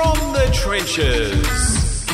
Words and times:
From 0.00 0.32
the 0.32 0.48
trenches. 0.52 2.06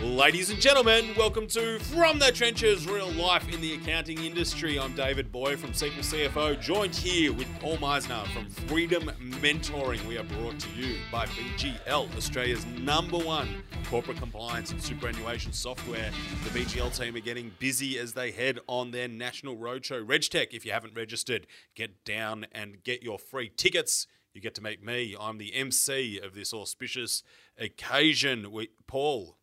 Ladies 0.00 0.48
and 0.48 0.58
gentlemen, 0.58 1.10
welcome 1.18 1.46
to 1.48 1.78
From 1.80 2.18
the 2.18 2.32
Trenches 2.32 2.86
Real 2.86 3.10
Life 3.10 3.52
in 3.52 3.60
the 3.60 3.74
Accounting 3.74 4.24
Industry. 4.24 4.80
I'm 4.80 4.94
David 4.94 5.30
Boyar 5.30 5.58
from 5.58 5.74
Sequel 5.74 6.02
CFO, 6.02 6.58
joined 6.58 6.94
here 6.96 7.30
with 7.34 7.46
Paul 7.60 7.76
Meissner 7.76 8.26
from 8.28 8.48
Freedom 8.48 9.10
Mentoring. 9.42 10.02
We 10.06 10.16
are 10.16 10.24
brought 10.24 10.58
to 10.60 10.70
you 10.70 10.96
by 11.10 11.26
BGL, 11.26 12.16
Australia's 12.16 12.64
number 12.64 13.18
one 13.18 13.62
corporate 13.90 14.16
compliance 14.16 14.70
and 14.70 14.82
superannuation 14.82 15.52
software. 15.52 16.10
The 16.44 16.58
BGL 16.58 16.96
team 16.98 17.16
are 17.16 17.20
getting 17.20 17.52
busy 17.58 17.98
as 17.98 18.14
they 18.14 18.30
head 18.30 18.60
on 18.66 18.92
their 18.92 19.08
national 19.08 19.58
roadshow. 19.58 20.02
RegTech, 20.06 20.54
if 20.54 20.64
you 20.64 20.72
haven't 20.72 20.96
registered, 20.96 21.46
get 21.74 22.02
down 22.06 22.46
and 22.52 22.82
get 22.82 23.02
your 23.02 23.18
free 23.18 23.50
tickets. 23.54 24.06
You 24.34 24.40
get 24.40 24.54
to 24.54 24.62
meet 24.62 24.82
me. 24.82 25.14
I'm 25.18 25.38
the 25.38 25.54
MC 25.54 26.18
of 26.18 26.34
this 26.34 26.54
auspicious 26.54 27.22
occasion. 27.58 28.50
We, 28.50 28.70
Paul, 28.86 29.36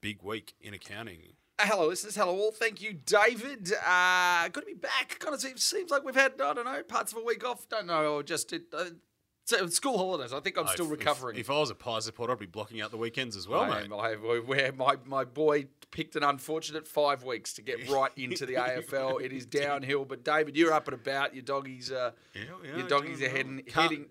big 0.00 0.22
week 0.22 0.54
in 0.60 0.72
accounting. 0.72 1.34
Uh, 1.58 1.64
Hello, 1.66 1.88
listeners. 1.88 2.14
Hello, 2.14 2.32
all. 2.32 2.52
Thank 2.52 2.80
you, 2.80 2.92
David. 2.92 3.72
Uh, 3.84 4.48
good 4.48 4.60
to 4.60 4.66
be 4.66 4.74
back. 4.74 5.18
Kind 5.18 5.34
of 5.34 5.40
seems, 5.40 5.64
seems 5.64 5.90
like 5.90 6.04
we've 6.04 6.14
had, 6.14 6.34
I 6.40 6.54
don't 6.54 6.64
know, 6.64 6.82
parts 6.84 7.12
of 7.12 7.18
a 7.18 7.24
week 7.24 7.44
off. 7.44 7.68
Don't 7.68 7.86
know, 7.86 8.14
or 8.14 8.22
just 8.22 8.52
it, 8.52 8.66
uh, 8.72 8.84
so 9.44 9.66
school 9.68 9.98
holidays. 9.98 10.32
I 10.32 10.40
think 10.40 10.56
I'm 10.58 10.66
still 10.68 10.86
If- 10.86 10.92
recovering. 10.92 11.36
If, 11.36 11.50
I 11.50 11.58
was 11.58 11.70
a 11.70 11.74
Pie 11.74 12.00
supporter, 12.00 12.32
I'd 12.32 12.38
be 12.38 12.46
blocking 12.46 12.80
out 12.80 12.90
the 12.90 12.96
weekends 12.96 13.36
as 13.36 13.46
well, 13.48 13.62
I 13.62 13.86
mate. 13.86 13.92
I 13.92 14.14
where 14.14 14.72
my, 14.72 14.96
my 15.04 15.24
boy 15.24 15.66
picked 15.90 16.16
an 16.16 16.22
unfortunate 16.22 16.88
five 16.88 17.22
weeks 17.24 17.52
to 17.54 17.62
get 17.62 17.88
right 17.90 18.12
into 18.16 18.46
the 18.46 18.54
AFL. 18.54 19.20
It 19.22 19.32
is 19.32 19.44
downhill. 19.46 20.04
But 20.04 20.24
David, 20.24 20.56
you're 20.56 20.72
up 20.72 20.86
and 20.88 20.94
about. 20.94 21.34
Your 21.34 21.42
doggies, 21.42 21.90
uh, 21.92 22.12
Yeah, 22.34 22.42
yeah, 22.64 22.76
your 22.78 22.88
doggies 22.88 23.20
are 23.22 23.28
heading, 23.28 23.62
Can't, 23.66 23.90
heading. 23.90 24.06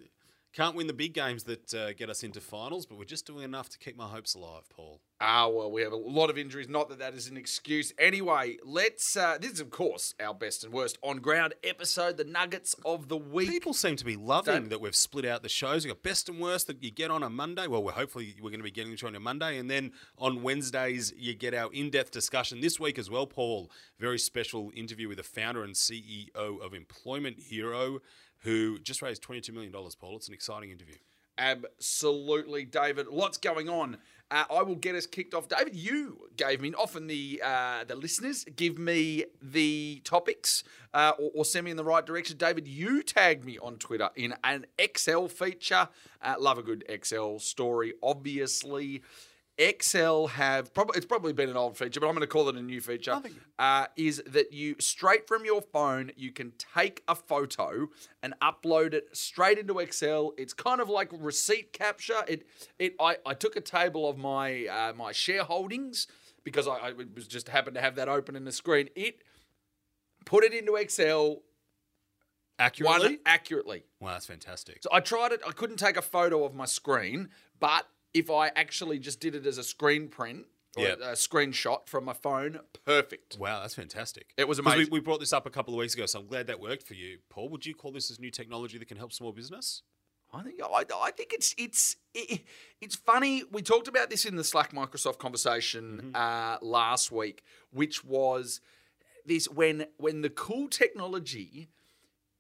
can't 0.54 0.76
win 0.76 0.88
the 0.88 0.94
big 0.94 1.14
games 1.14 1.44
that 1.46 1.74
uh, 1.74 1.94
get 1.94 2.10
us 2.10 2.24
into 2.24 2.40
finals, 2.42 2.86
but 2.86 2.98
we're 2.98 3.06
just 3.06 3.26
doing 3.26 3.44
enough 3.44 3.70
to 3.70 3.78
keep 3.80 3.96
my 3.98 4.08
hopes 4.08 4.36
alive, 4.36 4.70
Paul. 4.70 5.02
Ah, 5.24 5.48
well, 5.48 5.72
we 5.72 5.84
have 5.84 5.92
a 5.92 5.96
lot 5.98 6.32
of 6.32 6.38
injuries. 6.40 6.68
Not 6.68 6.90
that 6.90 6.98
that 6.98 7.14
is 7.14 7.28
an 7.28 7.38
excuse. 7.38 7.94
Anyway, 8.00 8.58
let's. 8.66 9.16
Uh, 9.16 9.38
this 9.40 9.52
is, 9.52 9.60
of 9.60 9.70
course, 9.70 10.16
our 10.20 10.34
best 10.34 10.64
and 10.64 10.74
worst 10.74 10.98
on 11.04 11.18
ground 11.18 11.54
episode, 11.64 12.18
the 12.18 12.24
Nuggets 12.24 12.76
of 12.84 13.08
the 13.08 13.18
week. 13.18 13.48
People 13.48 13.76
seem 13.76 13.96
to 13.98 14.04
be 14.04 14.16
loving 14.16 14.54
Don't- 14.56 14.70
that 14.70 14.82
we've 14.82 14.96
split 14.96 15.24
out 15.26 15.44
the 15.44 15.48
shows. 15.50 15.86
We've 15.86 15.94
got 15.94 16.02
best 16.02 16.28
and 16.28 16.40
worst 16.40 16.66
that 16.66 16.82
you 16.84 16.90
get 16.90 17.12
on 17.12 17.22
a 17.22 17.30
Monday. 17.30 17.68
Well, 17.68 17.84
we're 17.84 17.92
hopefully 17.92 18.34
we're 18.42 18.50
going 18.50 18.62
to 18.62 18.64
be 18.64 18.72
getting 18.72 18.98
to 18.98 19.06
on 19.08 19.16
a 19.16 19.20
Monday, 19.20 19.60
and 19.60 19.70
then 19.70 19.92
on 20.18 20.42
Wednesdays 20.42 21.14
you 21.16 21.36
get 21.36 21.54
our 21.54 21.72
in-depth 21.72 22.10
discussion. 22.10 22.60
This 22.60 22.80
week 22.80 22.98
as 22.98 23.12
well, 23.12 23.28
Paul, 23.28 23.70
very 24.00 24.18
special 24.18 24.72
interview 24.76 25.08
with 25.08 25.18
the 25.18 25.24
founder 25.24 25.64
and 25.64 25.76
CEO 25.76 26.30
of 26.36 26.74
Employment 26.74 27.38
Hero, 27.40 28.00
who 28.40 28.80
just 28.80 29.04
raised 29.04 29.22
twenty-two 29.22 29.54
million 29.54 29.72
dollars. 29.72 29.94
Paul, 29.94 30.18
it's 30.18 30.28
an 30.30 30.34
exciting 30.34 30.72
interview. 30.72 30.96
Absolutely, 31.38 32.66
David. 32.66 33.08
Lots 33.08 33.38
going 33.38 33.70
on. 33.70 33.98
Uh, 34.32 34.46
I 34.50 34.64
will 34.64 34.76
get 34.76 34.96
us 34.96 35.06
kicked 35.06 35.34
off. 35.34 35.50
David, 35.50 35.76
you 35.76 36.30
gave 36.38 36.62
me 36.62 36.74
often 36.74 37.08
the 37.08 37.42
uh, 37.44 37.84
the 37.86 37.96
listeners 37.96 38.46
give 38.56 38.80
me 38.80 39.26
the 39.42 40.02
topics 40.06 40.64
uh, 40.94 41.12
or, 41.20 41.32
or 41.36 41.46
send 41.46 41.66
me 41.66 41.72
in 41.72 41.78
the 41.78 41.84
right 41.84 42.06
direction. 42.06 42.38
David, 42.38 42.66
you 42.66 43.04
tagged 43.04 43.44
me 43.44 43.60
on 43.60 43.76
Twitter 43.76 44.10
in 44.16 44.34
an 44.46 44.66
Excel 44.80 45.28
feature. 45.28 45.90
Uh, 46.22 46.36
love 46.40 46.58
a 46.58 46.64
good 46.64 46.86
Excel 46.88 47.40
story, 47.40 47.94
obviously. 48.02 49.02
Excel 49.58 50.28
have 50.28 50.74
probably 50.74 50.98
it's 50.98 51.06
probably 51.06 51.34
been 51.34 51.50
an 51.50 51.58
old 51.58 51.78
feature, 51.78 52.00
but 52.00 52.08
I'm 52.08 52.14
going 52.16 52.22
to 52.22 52.28
call 52.28 52.50
it 52.50 52.56
a 52.56 52.62
new 52.62 52.82
feature. 52.82 53.12
Uh, 53.60 53.86
is 53.96 54.24
that 54.26 54.54
you 54.54 54.76
straight 54.80 55.28
from 55.28 55.46
your 55.46 55.62
phone 55.62 56.12
you 56.16 56.32
can 56.32 56.54
take 56.58 57.04
a 57.08 57.16
photo 57.16 57.88
and 58.24 58.34
upload 58.42 58.94
it 58.94 59.16
straight 59.16 59.58
into 59.60 59.80
Excel. 59.80 60.34
It's 60.38 60.54
kind 60.54 60.82
of 60.82 60.90
like 60.90 61.10
receipt 61.12 61.74
capture. 61.74 62.24
It 62.28 62.48
it 62.80 62.96
I, 63.00 63.18
I 63.26 63.34
took 63.34 63.56
a 63.56 63.62
table 63.62 64.10
of 64.10 64.18
my 64.18 64.66
uh, 64.66 64.94
my 64.96 65.12
shareholdings 65.12 66.08
because 66.44 66.68
I, 66.68 66.76
I 66.76 66.94
was 67.14 67.28
just 67.28 67.50
happened 67.50 67.76
to 67.76 67.82
have 67.82 67.96
that 67.96 68.10
open 68.10 68.36
in 68.36 68.46
the 68.46 68.52
screen. 68.52 68.90
It 68.96 69.22
put 70.26 70.44
it 70.44 70.54
into 70.54 70.76
Excel 70.76 71.44
Accurately. 72.60 73.20
accurately. 73.26 73.84
Wow, 74.00 74.12
that's 74.14 74.28
fantastic. 74.28 74.84
So 74.84 74.90
I 74.94 75.00
tried 75.00 75.32
it. 75.32 75.42
I 75.48 75.52
couldn't 75.52 75.78
take 75.78 75.98
a 75.98 76.02
photo 76.02 76.44
of 76.44 76.54
my 76.54 76.66
screen, 76.66 77.30
but 77.60 77.88
if 78.14 78.30
I 78.30 78.48
actually 78.50 79.00
just 79.00 79.20
did 79.20 79.36
it 79.36 79.46
as 79.46 79.58
a 79.58 79.64
screen 79.64 80.08
print 80.08 80.46
or 80.78 80.84
Yeah. 80.84 80.94
a 81.02 81.14
screenshot 81.14 81.88
from 81.88 82.06
my 82.06 82.14
phone, 82.14 82.60
perfect. 82.86 83.38
Wow, 83.40 83.62
that's 83.62 83.76
fantastic. 83.76 84.34
It 84.38 84.48
was 84.48 84.60
amazing. 84.60 84.88
We, 84.92 85.00
we 85.00 85.00
brought 85.00 85.20
this 85.20 85.34
up 85.34 85.46
a 85.46 85.50
couple 85.50 85.74
of 85.74 85.80
weeks 85.80 85.94
ago, 85.96 86.06
so 86.06 86.20
I'm 86.20 86.28
glad 86.28 86.48
that 86.48 86.60
worked 86.60 86.84
for 86.84 86.94
you, 86.94 87.20
Paul. 87.30 87.50
Would 87.50 87.66
you 87.66 87.76
call 87.76 87.92
this 87.92 88.10
as 88.12 88.20
new 88.20 88.32
technology 88.32 88.78
that 88.78 88.88
can 88.88 88.98
help 88.98 89.12
small 89.14 89.32
business? 89.32 89.84
I 90.34 90.44
think 90.44 90.62
I, 90.64 90.84
I 91.04 91.12
think 91.12 91.34
it's 91.34 91.54
it's 91.58 91.98
it, 92.14 92.42
it's 92.80 92.96
funny. 92.96 93.44
We 93.52 93.62
talked 93.62 93.90
about 93.90 94.10
this 94.10 94.24
in 94.24 94.38
the 94.38 94.46
Slack 94.46 94.72
Microsoft 94.72 95.18
conversation 95.18 96.12
uh, 96.16 96.58
last 96.62 97.12
week, 97.12 97.44
which 97.72 98.06
was 98.06 98.62
this 99.26 99.50
when 99.50 99.88
when 99.98 100.22
the 100.22 100.30
cool 100.30 100.70
technology 100.70 101.68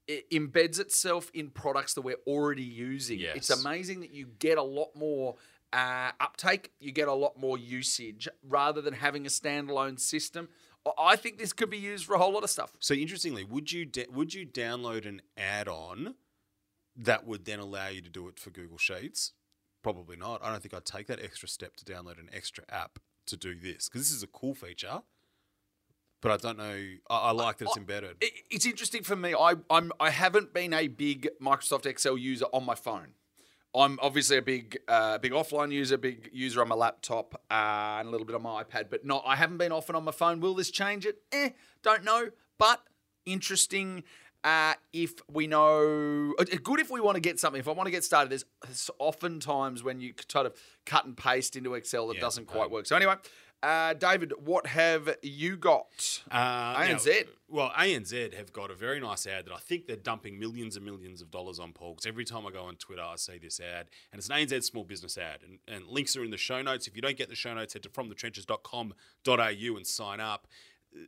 i- 0.09 0.23
embeds 0.31 0.79
itself 0.79 1.29
in 1.33 1.49
products 1.49 1.93
that 1.95 2.01
we're 2.03 2.15
already 2.25 2.63
using. 2.63 3.19
It's 3.19 3.49
amazing 3.49 3.99
that 3.99 4.11
you 4.11 4.27
get 4.39 4.57
a 4.57 4.63
lot 4.63 4.95
more 4.95 5.35
uh, 5.73 6.11
uptake, 6.19 6.71
you 6.79 6.91
get 6.91 7.07
a 7.07 7.13
lot 7.13 7.37
more 7.39 7.57
usage 7.57 8.27
rather 8.47 8.81
than 8.81 8.93
having 8.93 9.25
a 9.25 9.29
standalone 9.29 9.99
system. 9.99 10.49
I- 10.97 11.15
think 11.15 11.37
this 11.37 11.53
could 11.53 11.69
be 11.69 11.77
used 11.77 12.05
for 12.05 12.15
a 12.15 12.17
whole 12.17 12.33
lot 12.33 12.43
of 12.43 12.49
stuff. 12.49 12.75
So 12.79 12.93
interestingly, 12.93 13.43
would 13.43 13.71
you 13.71 13.85
da- 13.85 14.07
would 14.09 14.33
you 14.33 14.45
download 14.47 15.05
an 15.05 15.21
add-on 15.37 16.15
that 16.95 17.25
would 17.25 17.45
then 17.45 17.59
allow 17.59 17.87
you 17.87 18.01
to 18.01 18.09
do 18.09 18.27
it 18.27 18.39
for 18.39 18.49
Google 18.49 18.77
Sheets? 18.79 19.33
Probably 19.83 20.15
not. 20.15 20.43
I 20.43 20.51
don't 20.51 20.61
think 20.61 20.73
I'd 20.73 20.85
take 20.85 21.07
that 21.07 21.21
extra 21.21 21.47
step 21.47 21.75
to 21.77 21.85
download 21.85 22.19
an 22.19 22.29
extra 22.33 22.63
app 22.69 22.99
to 23.27 23.37
do 23.37 23.53
this 23.55 23.87
because 23.87 24.01
this 24.01 24.11
is 24.11 24.23
a 24.23 24.27
cool 24.27 24.55
feature. 24.55 25.01
But 26.21 26.31
I 26.31 26.37
don't 26.37 26.57
know. 26.57 26.85
I, 27.09 27.17
I 27.17 27.31
like 27.31 27.57
that 27.59 27.65
it's 27.65 27.77
embedded. 27.77 28.17
It's 28.49 28.65
interesting 28.65 29.03
for 29.03 29.15
me. 29.15 29.33
I 29.33 29.55
I'm 29.69 29.91
I 29.99 30.09
haven't 30.11 30.53
been 30.53 30.73
a 30.73 30.87
big 30.87 31.29
Microsoft 31.41 31.85
Excel 31.85 32.17
user 32.17 32.45
on 32.53 32.65
my 32.65 32.75
phone. 32.75 33.13
I'm 33.73 33.99
obviously 34.01 34.37
a 34.37 34.41
big 34.41 34.77
uh, 34.87 35.17
big 35.17 35.31
offline 35.31 35.71
user, 35.71 35.97
big 35.97 36.29
user 36.33 36.61
on 36.61 36.67
my 36.67 36.75
laptop, 36.75 37.35
uh, 37.49 37.97
and 37.99 38.07
a 38.07 38.11
little 38.11 38.25
bit 38.25 38.35
on 38.35 38.41
my 38.41 38.63
iPad. 38.63 38.89
But 38.89 39.05
not, 39.05 39.23
I 39.25 39.35
haven't 39.35 39.57
been 39.57 39.71
often 39.71 39.95
on 39.95 40.03
my 40.03 40.11
phone. 40.11 40.41
Will 40.41 40.53
this 40.53 40.71
change 40.71 41.05
it? 41.05 41.19
Eh, 41.31 41.51
don't 41.81 42.03
know. 42.03 42.29
But 42.57 42.81
interesting. 43.25 44.03
Uh, 44.43 44.73
if 44.91 45.13
we 45.31 45.45
know, 45.45 46.33
uh, 46.39 46.45
good 46.63 46.79
if 46.79 46.89
we 46.89 46.99
want 46.99 47.13
to 47.13 47.21
get 47.21 47.39
something. 47.39 47.59
If 47.59 47.67
I 47.67 47.73
want 47.73 47.85
to 47.85 47.91
get 47.91 48.03
started, 48.03 48.31
there's, 48.31 48.43
there's 48.63 48.89
often 48.97 49.39
times 49.39 49.83
when 49.83 50.01
you 50.01 50.13
sort 50.27 50.47
of 50.47 50.55
cut 50.83 51.05
and 51.05 51.15
paste 51.15 51.55
into 51.55 51.75
Excel 51.75 52.07
that 52.07 52.15
Yeah, 52.15 52.21
doesn't 52.21 52.47
quite 52.47 52.71
work. 52.71 52.87
So 52.87 52.95
anyway, 52.95 53.15
uh, 53.63 53.94
David, 53.94 54.33
what 54.44 54.67
have 54.67 55.17
you 55.22 55.55
got? 55.57 56.22
Uh, 56.31 56.75
ANZ. 56.75 57.05
now- 57.05 57.31
well, 57.47 57.72
ANZ 57.77 58.33
have 58.33 58.53
got 58.53 58.72
a 58.72 58.73
very 58.75 58.99
nice 59.01 59.27
ad 59.27 59.45
that 59.45 59.53
I 59.53 59.57
think 59.57 59.85
they're 59.85 59.97
dumping 59.97 60.39
millions 60.39 60.77
and 60.77 60.85
millions 60.85 61.22
of 61.22 61.29
dollars 61.31 61.59
on, 61.59 61.73
Paul. 61.73 61.94
Because 61.95 62.05
every 62.05 62.23
time 62.23 62.47
I 62.47 62.51
go 62.51 62.63
on 62.63 62.75
Twitter, 62.77 63.01
I 63.01 63.17
see 63.17 63.38
this 63.39 63.59
ad, 63.59 63.88
and 64.11 64.19
it's 64.19 64.29
an 64.29 64.35
ANZ 64.38 64.63
small 64.63 64.85
business 64.85 65.17
ad. 65.17 65.39
And, 65.45 65.59
and 65.67 65.85
links 65.88 66.16
are 66.16 66.23
in 66.23 66.31
the 66.31 66.38
show 66.38 66.61
notes. 66.61 66.88
If 66.88 66.95
you 66.95 67.01
don't 67.01 67.17
get 67.17 67.27
the 67.29 67.35
show 67.35 67.53
notes, 67.53 67.73
head 67.73 67.83
to 67.83 67.89
fromthetrenches.com.au 67.89 69.75
and 69.78 69.88
sign 69.88 70.19
up. 70.19 70.47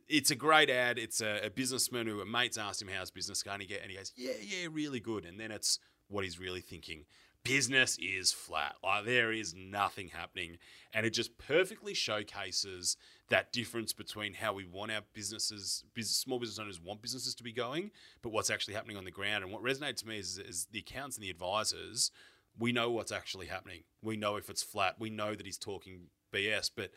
It's 0.08 0.30
a 0.30 0.34
great 0.34 0.70
ad. 0.70 0.98
It's 0.98 1.20
a, 1.20 1.40
a 1.46 1.50
businessman 1.50 2.06
who 2.06 2.20
a 2.20 2.26
mate's 2.26 2.56
asked 2.56 2.80
him 2.80 2.88
how's 2.88 3.10
business 3.10 3.42
going 3.42 3.60
to 3.60 3.66
get, 3.66 3.82
and 3.82 3.90
he 3.90 3.96
goes, 3.96 4.12
"Yeah, 4.16 4.32
yeah, 4.40 4.68
really 4.70 5.00
good." 5.00 5.24
And 5.26 5.38
then 5.38 5.50
it's 5.50 5.78
what 6.08 6.24
he's 6.24 6.38
really 6.38 6.60
thinking. 6.62 7.04
Business 7.44 7.98
is 8.00 8.32
flat. 8.32 8.76
Like 8.82 9.04
there 9.04 9.30
is 9.30 9.54
nothing 9.54 10.08
happening, 10.08 10.56
and 10.94 11.04
it 11.04 11.10
just 11.10 11.36
perfectly 11.36 11.92
showcases 11.92 12.96
that 13.28 13.52
difference 13.52 13.92
between 13.92 14.34
how 14.34 14.54
we 14.54 14.64
want 14.64 14.90
our 14.90 15.02
businesses, 15.12 15.84
business, 15.94 16.16
small 16.16 16.38
business 16.38 16.58
owners 16.58 16.80
want 16.80 17.02
businesses 17.02 17.34
to 17.34 17.44
be 17.44 17.52
going, 17.52 17.90
but 18.22 18.32
what's 18.32 18.50
actually 18.50 18.74
happening 18.74 18.96
on 18.96 19.04
the 19.04 19.10
ground. 19.10 19.44
And 19.44 19.52
what 19.52 19.62
resonates 19.62 19.98
to 19.98 20.08
me 20.08 20.18
is, 20.18 20.38
is 20.38 20.68
the 20.72 20.78
accounts 20.78 21.16
and 21.16 21.24
the 21.24 21.30
advisors. 21.30 22.10
We 22.58 22.72
know 22.72 22.90
what's 22.90 23.12
actually 23.12 23.46
happening. 23.46 23.82
We 24.02 24.16
know 24.16 24.36
if 24.36 24.48
it's 24.48 24.62
flat. 24.62 24.96
We 24.98 25.10
know 25.10 25.34
that 25.34 25.44
he's 25.44 25.58
talking 25.58 26.06
BS, 26.32 26.70
but 26.74 26.92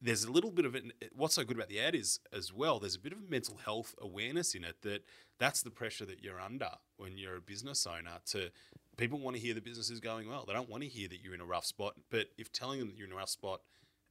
there's 0.00 0.24
a 0.24 0.30
little 0.30 0.50
bit 0.50 0.64
of 0.64 0.74
it. 0.76 0.84
What's 1.12 1.34
so 1.34 1.44
good 1.44 1.56
about 1.56 1.68
the 1.68 1.80
ad 1.80 1.94
is 1.94 2.20
as 2.32 2.52
well. 2.52 2.78
There's 2.78 2.94
a 2.94 3.00
bit 3.00 3.12
of 3.12 3.28
mental 3.28 3.56
health 3.64 3.94
awareness 4.00 4.54
in 4.54 4.62
it 4.62 4.82
that 4.82 5.02
that's 5.38 5.62
the 5.62 5.70
pressure 5.70 6.04
that 6.06 6.22
you're 6.22 6.40
under 6.40 6.70
when 6.96 7.18
you're 7.18 7.36
a 7.36 7.40
business 7.40 7.86
owner. 7.86 8.18
To 8.26 8.50
people 8.98 9.18
want 9.18 9.36
to 9.36 9.42
hear 9.42 9.54
the 9.54 9.62
business 9.62 9.88
is 9.88 10.00
going 10.00 10.28
well. 10.28 10.44
They 10.46 10.52
don't 10.52 10.68
want 10.68 10.82
to 10.82 10.88
hear 10.88 11.08
that 11.08 11.22
you're 11.22 11.34
in 11.34 11.40
a 11.40 11.46
rough 11.46 11.64
spot. 11.64 11.94
But 12.10 12.26
if 12.36 12.52
telling 12.52 12.80
them 12.80 12.88
that 12.88 12.98
you're 12.98 13.06
in 13.06 13.12
a 13.12 13.16
rough 13.16 13.30
spot 13.30 13.62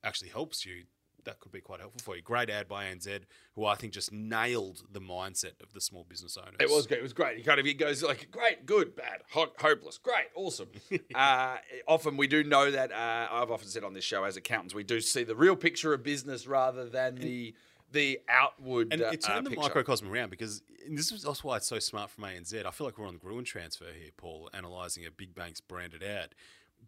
actually 0.03 0.29
helps 0.29 0.65
you, 0.65 0.85
that 1.25 1.39
could 1.41 1.51
be 1.51 1.59
quite 1.59 1.81
helpful 1.81 2.01
for 2.03 2.15
you. 2.15 2.21
Great 2.21 2.49
ad 2.49 2.67
by 2.69 2.85
ANZ, 2.85 3.19
who 3.53 3.65
I 3.65 3.75
think 3.75 3.91
just 3.91 4.13
nailed 4.13 4.83
the 4.89 5.01
mindset 5.01 5.61
of 5.61 5.73
the 5.73 5.81
small 5.81 6.05
business 6.07 6.37
owners. 6.37 6.55
It 6.59 6.69
was 6.69 6.87
great. 6.87 6.99
It 6.99 7.03
was 7.03 7.13
great. 7.13 7.37
He 7.37 7.43
kind 7.43 7.59
of 7.59 7.65
he 7.65 7.73
goes 7.73 8.01
like, 8.01 8.31
great, 8.31 8.65
good, 8.65 8.95
bad, 8.95 9.21
ho- 9.31 9.51
hopeless, 9.59 9.97
great, 9.97 10.27
awesome. 10.35 10.69
uh, 11.15 11.57
often 11.87 12.15
we 12.15 12.27
do 12.27 12.43
know 12.43 12.71
that. 12.71 12.91
Uh, 12.91 13.27
I've 13.29 13.51
often 13.51 13.67
said 13.67 13.83
on 13.83 13.93
this 13.93 14.05
show, 14.05 14.23
as 14.23 14.37
accountants, 14.37 14.73
we 14.73 14.83
do 14.83 15.01
see 15.01 15.23
the 15.23 15.35
real 15.35 15.57
picture 15.57 15.93
of 15.93 16.01
business 16.01 16.47
rather 16.47 16.87
than 16.87 17.15
the 17.15 17.53
the 17.91 18.19
outward 18.29 18.89
And 18.91 19.01
uh, 19.01 19.09
it 19.13 19.23
turned 19.23 19.39
uh, 19.39 19.41
the 19.41 19.49
picture. 19.51 19.61
microcosm 19.61 20.11
around 20.11 20.29
because 20.29 20.61
and 20.85 20.97
this 20.97 21.11
is 21.11 21.25
also 21.25 21.47
why 21.47 21.57
it's 21.57 21.67
so 21.67 21.79
smart 21.79 22.09
from 22.09 22.23
ANZ. 22.23 22.65
I 22.65 22.71
feel 22.71 22.87
like 22.87 22.97
we're 22.97 23.07
on 23.07 23.13
the 23.13 23.19
Gruen 23.19 23.43
transfer 23.43 23.85
here, 23.85 24.11
Paul, 24.15 24.49
analysing 24.53 25.05
a 25.05 25.11
big 25.11 25.35
bank's 25.35 25.61
branded 25.61 26.03
ad. 26.03 26.29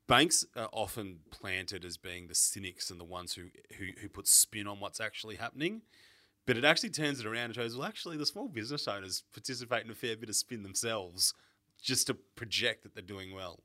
Banks 0.07 0.45
are 0.55 0.69
often 0.71 1.19
planted 1.31 1.83
as 1.83 1.97
being 1.97 2.27
the 2.27 2.35
cynics 2.35 2.89
and 2.89 2.99
the 2.99 3.05
ones 3.05 3.33
who, 3.33 3.43
who, 3.77 3.87
who 4.01 4.09
put 4.09 4.27
spin 4.27 4.67
on 4.67 4.79
what's 4.79 4.99
actually 4.99 5.35
happening. 5.35 5.81
But 6.45 6.57
it 6.57 6.65
actually 6.65 6.89
turns 6.89 7.19
it 7.19 7.25
around 7.25 7.45
and 7.45 7.55
shows, 7.55 7.75
well, 7.77 7.87
actually, 7.87 8.17
the 8.17 8.25
small 8.25 8.47
business 8.47 8.87
owners 8.87 9.23
participate 9.33 9.85
in 9.85 9.91
a 9.91 9.95
fair 9.95 10.15
bit 10.15 10.29
of 10.29 10.35
spin 10.35 10.63
themselves 10.63 11.33
just 11.81 12.07
to 12.07 12.13
project 12.13 12.83
that 12.83 12.95
they're 12.95 13.03
doing 13.03 13.33
well. 13.33 13.59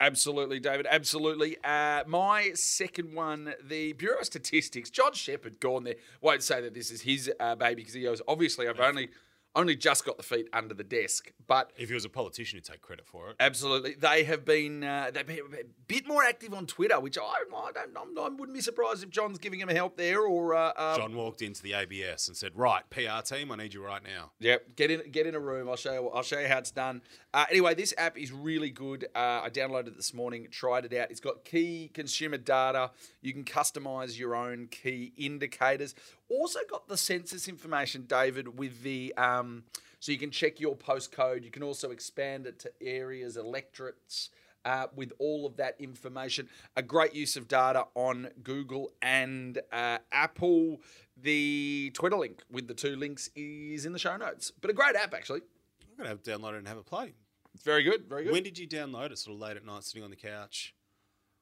Absolutely, 0.00 0.60
David. 0.60 0.86
Absolutely. 0.90 1.56
Uh, 1.62 2.02
my 2.06 2.50
second 2.54 3.14
one, 3.14 3.54
the 3.62 3.92
Bureau 3.94 4.18
of 4.18 4.26
Statistics. 4.26 4.90
John 4.90 5.12
Shepherd 5.12 5.60
gone 5.60 5.84
there. 5.84 5.94
Won't 6.20 6.42
say 6.42 6.60
that 6.60 6.74
this 6.74 6.90
is 6.90 7.02
his 7.02 7.30
uh, 7.38 7.54
baby 7.54 7.76
because 7.76 7.94
he 7.94 8.02
goes. 8.02 8.20
Obviously, 8.26 8.68
I've 8.68 8.80
only 8.80 9.08
only 9.56 9.76
just 9.76 10.04
got 10.04 10.16
the 10.16 10.22
feet 10.22 10.48
under 10.52 10.74
the 10.74 10.84
desk, 10.84 11.32
but 11.46 11.70
If 11.76 11.88
he 11.88 11.94
was 11.94 12.04
a 12.04 12.08
politician, 12.08 12.56
he'd 12.56 12.64
take 12.64 12.82
credit 12.82 13.06
for 13.06 13.30
it. 13.30 13.36
Absolutely, 13.40 13.94
they 13.94 14.24
have 14.24 14.44
been 14.44 14.82
uh, 14.82 15.10
they've 15.12 15.26
been 15.26 15.38
a 15.38 15.64
bit 15.86 16.06
more 16.06 16.22
active 16.24 16.52
on 16.54 16.66
Twitter, 16.66 16.98
which 17.00 17.18
I, 17.18 17.22
I 17.22 17.72
don't 17.72 17.96
I'm, 17.96 18.18
I 18.18 18.28
wouldn't 18.28 18.54
be 18.54 18.60
surprised 18.60 19.02
if 19.02 19.10
John's 19.10 19.38
giving 19.38 19.60
him 19.60 19.68
help 19.68 19.96
there. 19.96 20.22
Or 20.22 20.54
uh, 20.54 20.72
uh, 20.76 20.96
John 20.96 21.14
walked 21.14 21.42
into 21.42 21.62
the 21.62 21.74
ABS 21.74 22.28
and 22.28 22.36
said, 22.36 22.52
Right, 22.54 22.82
PR 22.90 23.22
team, 23.24 23.52
I 23.52 23.56
need 23.56 23.74
you 23.74 23.84
right 23.84 24.02
now. 24.02 24.32
Yep, 24.40 24.76
get 24.76 24.90
in 24.90 25.10
get 25.10 25.26
in 25.26 25.34
a 25.34 25.40
room. 25.40 25.68
I'll 25.68 25.76
show 25.76 25.92
you. 25.92 26.10
I'll 26.10 26.22
show 26.22 26.38
you 26.38 26.48
how 26.48 26.58
it's 26.58 26.70
done. 26.70 27.02
Uh, 27.32 27.46
anyway, 27.50 27.74
this 27.74 27.92
app 27.98 28.18
is 28.18 28.32
really 28.32 28.70
good. 28.70 29.06
Uh, 29.14 29.42
I 29.44 29.50
downloaded 29.50 29.88
it 29.88 29.96
this 29.96 30.14
morning, 30.14 30.46
tried 30.50 30.84
it 30.84 30.94
out. 30.94 31.10
It's 31.10 31.20
got 31.20 31.44
key 31.44 31.90
consumer 31.92 32.36
data. 32.38 32.90
You 33.22 33.32
can 33.32 33.44
customize 33.44 34.18
your 34.18 34.34
own 34.34 34.68
key 34.68 35.12
indicators. 35.16 35.94
Also 36.38 36.60
got 36.68 36.88
the 36.88 36.96
census 36.96 37.48
information, 37.48 38.04
David, 38.06 38.58
with 38.58 38.82
the 38.82 39.14
um, 39.16 39.64
so 40.00 40.12
you 40.12 40.18
can 40.18 40.30
check 40.30 40.60
your 40.60 40.76
postcode. 40.76 41.44
You 41.44 41.50
can 41.50 41.62
also 41.62 41.90
expand 41.90 42.46
it 42.46 42.58
to 42.60 42.72
areas, 42.82 43.36
electorates. 43.36 44.30
Uh, 44.66 44.86
with 44.96 45.12
all 45.18 45.44
of 45.44 45.58
that 45.58 45.76
information, 45.78 46.48
a 46.74 46.82
great 46.82 47.14
use 47.14 47.36
of 47.36 47.46
data 47.46 47.84
on 47.94 48.30
Google 48.42 48.90
and 49.02 49.60
uh, 49.70 49.98
Apple. 50.10 50.80
The 51.20 51.90
Twitter 51.92 52.16
link 52.16 52.42
with 52.50 52.66
the 52.66 52.72
two 52.72 52.96
links 52.96 53.28
is 53.36 53.84
in 53.84 53.92
the 53.92 53.98
show 53.98 54.16
notes. 54.16 54.50
But 54.58 54.70
a 54.70 54.72
great 54.72 54.96
app, 54.96 55.12
actually. 55.12 55.42
I'm 55.82 55.98
going 55.98 56.04
to 56.04 56.08
have 56.08 56.22
to 56.22 56.30
download 56.30 56.54
it 56.54 56.60
and 56.60 56.68
have 56.68 56.78
a 56.78 56.82
play. 56.82 57.12
It's 57.52 57.62
very 57.62 57.82
good. 57.82 58.08
Very 58.08 58.24
good. 58.24 58.32
When 58.32 58.42
did 58.42 58.58
you 58.58 58.66
download 58.66 59.12
it? 59.12 59.18
Sort 59.18 59.34
of 59.34 59.40
late 59.42 59.58
at 59.58 59.66
night, 59.66 59.84
sitting 59.84 60.02
on 60.02 60.08
the 60.08 60.16
couch. 60.16 60.74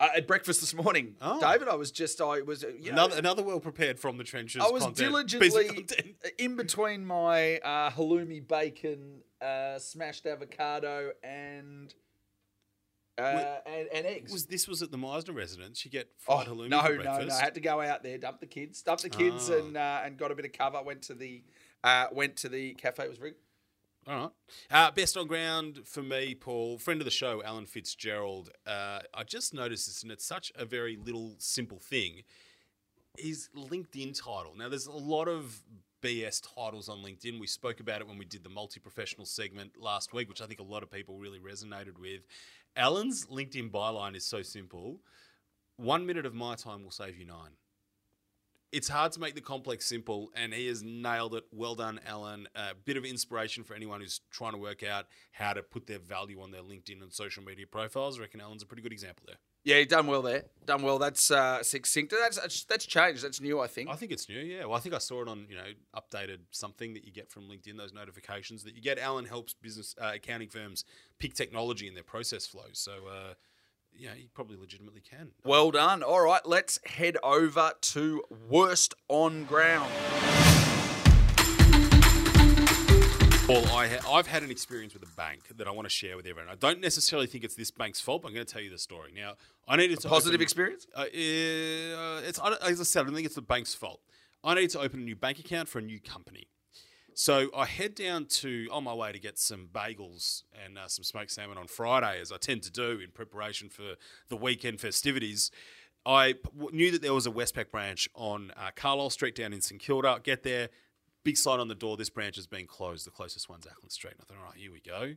Uh, 0.03 0.09
at 0.17 0.27
breakfast 0.27 0.61
this 0.61 0.75
morning, 0.75 1.15
Oh. 1.23 1.41
David, 1.41 1.69
I 1.69 1.77
was 1.77 1.93
just, 1.93 2.21
I 2.21 2.41
was, 2.43 2.65
uh, 2.65 2.69
you 2.77 2.87
know, 2.91 3.05
another 3.05 3.17
another 3.19 3.43
well 3.45 3.61
prepared 3.61 4.01
from 4.01 4.17
the 4.19 4.25
trenches. 4.25 4.61
I 4.61 4.69
was 4.69 4.83
content, 4.83 4.97
diligently 4.99 5.87
in 6.39 6.57
between 6.57 7.07
my 7.07 7.59
uh, 7.59 7.89
halloumi 7.91 8.47
bacon, 8.47 9.21
uh, 9.41 9.79
smashed 9.79 10.27
avocado, 10.27 11.13
and. 11.23 11.95
Uh, 13.19 13.59
and, 13.67 13.89
and 13.95 14.07
eggs. 14.07 14.33
Was 14.33 14.47
this 14.47 14.67
was 14.67 14.83
at 14.83 14.91
the 14.91 14.97
Meissner 14.97 15.35
residence? 15.35 15.85
You 15.85 15.91
get 15.91 16.09
Oh, 16.27 16.39
fried 16.39 16.49
halloumi 16.49 16.69
no, 16.71 16.81
for 16.83 16.89
no, 16.89 16.95
no! 16.97 17.03
breakfast. 17.05 17.41
I 17.41 17.45
had 17.45 17.55
to 17.55 17.61
go 17.61 17.81
out 17.81 18.03
there, 18.03 18.17
dump 18.19 18.41
the 18.41 18.47
kids, 18.47 18.81
dump 18.83 19.01
the 19.03 19.11
kids, 19.11 19.51
Ah. 19.51 19.59
and 19.59 19.77
uh, 19.77 20.01
and 20.05 20.17
got 20.17 20.33
a 20.33 20.35
bit 20.35 20.47
of 20.47 20.53
cover. 20.53 20.83
Went 20.83 21.03
to 21.03 21.15
the 21.15 21.45
uh, 21.85 22.07
went 22.11 22.37
to 22.39 22.49
the 22.49 22.73
cafe. 22.75 23.05
It 23.05 23.11
was 23.11 23.19
very 23.19 23.35
All 24.07 24.15
right. 24.17 24.31
Uh, 24.71 24.91
best 24.91 25.17
on 25.17 25.29
ground 25.29 25.81
for 25.85 26.03
me, 26.03 26.35
Paul, 26.35 26.79
friend 26.79 27.01
of 27.01 27.05
the 27.05 27.11
show, 27.11 27.43
Alan 27.45 27.67
Fitzgerald. 27.67 28.51
Uh, 28.67 29.01
I 29.15 29.23
just 29.23 29.55
noticed 29.55 29.87
this, 29.87 30.03
and 30.03 30.11
it's 30.11 30.25
such 30.25 30.51
a 30.57 30.65
very 30.65 30.97
little 30.97 31.37
simple 31.39 31.79
thing. 31.79 32.23
His 33.17 33.49
LinkedIn 33.57 34.21
title. 34.21 34.55
Now, 34.57 34.69
there's 34.69 34.87
a 34.87 34.93
lot 34.93 35.29
of 35.29 35.63
BS 36.03 36.43
titles 36.55 36.89
on 36.89 36.99
LinkedIn. 36.99 37.39
We 37.39 37.47
spoke 37.47 37.79
about 37.79 38.01
it 38.01 38.09
when 38.09 38.19
we 38.19 38.25
did 38.25 38.43
the 38.43 38.51
multi 38.51 38.81
professional 38.81 39.25
segment 39.25 39.73
last 39.79 40.13
week, 40.13 40.29
which 40.29 40.43
I 40.43 40.47
think 40.47 40.59
a 40.59 40.65
lot 40.65 40.83
of 40.83 40.91
people 40.91 41.19
really 41.19 41.39
resonated 41.39 41.99
with. 41.99 42.23
Alan's 42.75 43.27
LinkedIn 43.27 43.71
byline 43.71 44.17
is 44.17 44.25
so 44.25 44.43
simple 44.43 44.99
one 45.77 46.07
minute 46.07 46.27
of 46.27 46.35
my 46.35 46.55
time 46.55 46.83
will 46.83 46.91
save 46.91 47.17
you 47.17 47.25
nine 47.25 47.51
it's 48.73 48.89
hard 48.89 49.13
to 49.13 49.21
make 49.21 49.35
the 49.35 49.41
complex 49.41 49.87
simple, 49.87 50.31
and 50.35 50.53
he 50.55 50.67
has 50.67 50.83
nailed 50.83 51.35
it. 51.35 51.45
Well 51.53 51.75
done, 51.75 52.01
Alan. 52.07 52.49
A 52.55 52.75
bit 52.75 52.97
of 52.97 53.05
inspiration 53.05 53.65
for 53.65 53.75
anyone 53.75 54.01
who's 54.01 54.21
trying 54.31 54.53
to 54.53 54.59
work 54.59 54.83
out 54.83 55.07
how 55.33 55.53
to 55.53 55.63
put 55.63 55.87
their 55.87 55.99
value 55.99 56.41
on 56.41 56.51
their 56.51 56.63
LinkedIn 56.63 57.03
and 57.03 57.13
social 57.13 57.45
media 57.45 57.67
profiles. 57.67 58.19
I 58.19 58.23
reckon 58.23 58.41
Alan's 58.41 58.63
a 58.63 58.67
pretty 58.67 58.83
good 58.83 58.93
example 58.93 59.25
there. 59.27 59.37
yeah, 59.65 59.77
you 59.77 59.87
done 59.87 60.07
well 60.07 60.23
there. 60.23 60.45
Done 60.65 60.83
well. 60.83 60.99
That's 60.99 61.31
uh, 61.31 61.63
succinct. 61.63 62.13
That's, 62.19 62.39
that's 62.39 62.65
that's 62.65 62.87
changed. 62.87 63.23
That's 63.23 63.41
new. 63.41 63.61
I 63.61 63.67
think. 63.67 63.91
I 63.91 63.95
think 63.95 64.11
it's 64.11 64.29
new, 64.29 64.41
yeah. 64.41 64.65
Well, 64.65 64.75
I 64.75 64.81
think 64.81 64.95
I 64.95 64.99
saw 64.99 65.23
it 65.23 65.29
on, 65.29 65.47
you 65.49 65.57
know, 65.57 65.71
updated 65.95 66.39
something 66.51 66.95
that 66.95 67.05
you 67.05 67.13
get 67.13 67.31
from 67.31 67.45
LinkedIn, 67.45 67.77
those 67.77 67.93
notifications 67.93 68.65
that 68.65 68.75
you 68.75 68.83
get. 68.83 68.99
Alan 68.99 69.27
helps 69.27 69.53
business 69.55 69.95
uh, 70.01 70.13
accounting 70.15 70.49
firms 70.49 70.85
pick 71.19 71.35
technology 71.35 71.87
in 71.87 71.95
their 71.95 72.03
process 72.03 72.47
flows. 72.47 72.79
So, 72.79 72.93
uh, 73.09 73.35
yeah, 73.97 74.11
you 74.17 74.29
probably 74.35 74.57
legitimately 74.57 75.01
can. 75.01 75.31
Well 75.45 75.71
done. 75.71 76.03
All 76.03 76.23
right, 76.25 76.45
let's 76.45 76.79
head 76.87 77.17
over 77.23 77.73
to 77.81 78.23
worst 78.49 78.95
on 79.09 79.45
ground. 79.45 79.91
Paul, 83.47 83.67
I 83.77 83.89
ha- 83.89 84.13
I've 84.15 84.29
had 84.29 84.43
an 84.45 84.51
experience 84.53 84.95
with 84.95 85.03
a 85.03 85.17
bank 85.17 85.41
that 85.57 85.67
I 85.67 85.73
want 85.73 85.87
to 85.87 85.91
share 85.91 86.17
with 86.17 86.27
everyone. 86.27 86.51
I 86.51 86.55
don't 86.55 86.81
necessarily 86.81 87.27
think 87.27 87.43
it's 87.45 87.57
this 87.57 87.71
bank's 87.73 88.01
fault, 88.01 88.23
but 88.23 88.29
I'm 88.29 88.35
going 88.35 88.47
to 88.47 88.53
tell 88.53 88.63
you 88.63 88.71
the 88.71 88.79
story. 88.79 89.13
Now, 89.15 89.35
I 89.69 89.77
needed 89.77 89.99
to 90.01 90.07
a 90.07 90.11
Positive 90.11 90.37
open- 90.39 90.43
experience. 90.43 90.87
Uh, 90.95 91.01
uh, 91.01 91.07
it's 92.25 92.39
I 92.39 92.55
as 92.69 92.81
I 92.81 92.85
said, 92.85 93.01
I 93.01 93.05
don't 93.05 93.15
think 93.15 93.27
it's 93.27 93.35
the 93.35 93.43
bank's 93.43 93.75
fault. 93.75 94.01
I 94.45 94.55
need 94.55 94.71
to 94.71 94.81
open 94.81 95.01
a 95.01 95.05
new 95.05 95.17
bank 95.17 95.39
account 95.41 95.69
for 95.69 95.81
a 95.81 95.83
new 95.83 96.01
company. 96.01 96.47
So 97.15 97.51
I 97.55 97.67
head 97.67 97.95
down 97.95 98.27
to 98.27 98.69
on 98.73 98.85
my 98.85 98.95
way 98.95 99.13
to 99.13 99.19
get 99.19 99.39
some 99.39 99.69
bagels 99.73 100.45
and 100.65 100.79
uh, 100.79 100.89
some 100.89 101.05
smoked 101.05 101.31
salmon 101.31 101.59
on 101.59 101.67
Friday, 101.67 102.21
as 102.21 102.33
I 102.33 102.39
tend 102.39 102.63
to 102.63 102.71
do 102.71 103.01
in 103.01 103.11
preparation 103.11 103.69
for 103.69 103.97
the 104.29 104.37
weekend 104.37 104.81
festivities. 104.81 105.51
I 106.07 106.35
knew 106.73 106.91
that 106.91 107.03
there 107.03 107.15
was 107.15 107.27
a 107.27 107.31
Westpac 107.31 107.71
branch 107.71 108.09
on 108.15 108.53
uh, 108.57 108.71
Carlisle 108.75 109.11
Street 109.11 109.35
down 109.35 109.53
in 109.53 109.61
St 109.61 109.81
Kilda. 109.81 110.21
Get 110.23 110.43
there, 110.43 110.71
big 111.23 111.37
sign 111.37 111.61
on 111.61 111.69
the 111.69 111.75
door. 111.75 111.97
This 111.97 112.11
branch 112.11 112.37
has 112.37 112.47
been 112.47 112.67
closed. 112.67 113.07
The 113.07 113.11
closest 113.11 113.49
one's 113.49 113.67
Acland 113.67 113.93
Street. 113.93 114.15
And 114.15 114.23
I 114.23 114.25
thought, 114.25 114.41
all 114.41 114.47
right, 114.47 114.57
here 114.57 114.73
we 114.73 114.81
go. 114.81 115.15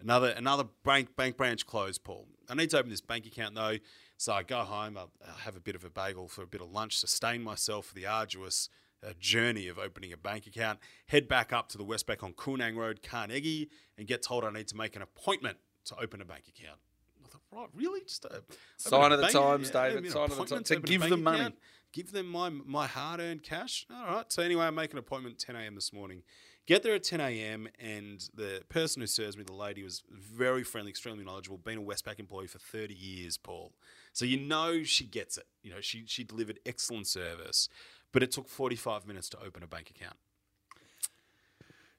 Another 0.00 0.30
another 0.30 0.64
bank 0.84 1.14
bank 1.14 1.36
branch 1.36 1.66
closed, 1.66 2.02
Paul. 2.02 2.26
I 2.48 2.54
need 2.54 2.70
to 2.70 2.78
open 2.78 2.90
this 2.90 3.00
bank 3.00 3.26
account 3.26 3.54
though, 3.54 3.78
so 4.16 4.32
I 4.32 4.42
go 4.42 4.58
home. 4.58 4.98
I'll 4.98 5.12
have 5.44 5.56
a 5.56 5.60
bit 5.60 5.76
of 5.76 5.84
a 5.84 5.90
bagel 5.90 6.26
for 6.26 6.42
a 6.42 6.46
bit 6.46 6.60
of 6.60 6.72
lunch, 6.72 6.98
sustain 6.98 7.42
myself 7.42 7.86
for 7.86 7.94
the 7.94 8.06
arduous 8.06 8.68
journey 9.12 9.68
of 9.68 9.78
opening 9.78 10.12
a 10.12 10.16
bank 10.16 10.46
account. 10.46 10.78
Head 11.06 11.28
back 11.28 11.52
up 11.52 11.68
to 11.70 11.78
the 11.78 11.84
Westpac 11.84 12.22
on 12.22 12.32
Koornang 12.32 12.76
Road, 12.76 13.02
Carnegie, 13.02 13.68
and 13.98 14.06
get 14.06 14.22
told 14.22 14.44
I 14.44 14.50
need 14.50 14.68
to 14.68 14.76
make 14.76 14.96
an 14.96 15.02
appointment 15.02 15.58
to 15.86 15.96
open 16.00 16.22
a 16.22 16.24
bank 16.24 16.44
account. 16.48 16.78
I 17.22 17.28
thought, 17.28 17.42
right, 17.52 17.68
really? 17.74 18.00
Just 18.00 18.24
uh, 18.24 18.38
a, 18.38 18.40
Sign 18.78 19.12
of 19.12 19.20
the 19.20 19.28
times, 19.28 19.70
yeah, 19.74 19.88
David, 19.88 20.10
sign 20.10 20.30
of 20.30 20.36
the 20.36 20.44
times. 20.46 20.68
To 20.68 20.76
a 20.76 20.80
give 20.80 21.02
them 21.02 21.22
money. 21.22 21.40
account, 21.40 21.56
Give 21.94 22.10
them 22.10 22.26
my 22.26 22.48
my 22.48 22.88
hard 22.88 23.20
earned 23.20 23.44
cash. 23.44 23.86
All 23.88 24.16
right. 24.16 24.32
So 24.32 24.42
anyway, 24.42 24.64
I 24.64 24.70
make 24.70 24.92
an 24.92 24.98
appointment 24.98 25.38
10 25.38 25.54
a.m. 25.54 25.76
this 25.76 25.92
morning. 25.92 26.24
Get 26.66 26.82
there 26.82 26.94
at 26.94 27.04
10 27.04 27.20
a.m. 27.20 27.68
and 27.78 28.26
the 28.34 28.62
person 28.68 29.00
who 29.00 29.06
serves 29.06 29.36
me, 29.36 29.44
the 29.44 29.52
lady, 29.52 29.84
was 29.84 30.02
very 30.10 30.64
friendly, 30.64 30.90
extremely 30.90 31.22
knowledgeable. 31.22 31.58
Been 31.58 31.78
a 31.78 31.82
Westpac 31.82 32.18
employee 32.18 32.48
for 32.48 32.58
30 32.58 32.94
years, 32.94 33.36
Paul. 33.36 33.74
So 34.12 34.24
you 34.24 34.38
know 34.40 34.82
she 34.82 35.04
gets 35.04 35.38
it. 35.38 35.46
You 35.62 35.70
know 35.70 35.80
she 35.80 36.02
she 36.06 36.24
delivered 36.24 36.58
excellent 36.66 37.06
service, 37.06 37.68
but 38.14 38.22
it 38.22 38.30
took 38.30 38.48
45 38.48 39.06
minutes 39.06 39.28
to 39.30 39.38
open 39.44 39.62
a 39.62 39.66
bank 39.66 39.90
account. 39.90 40.16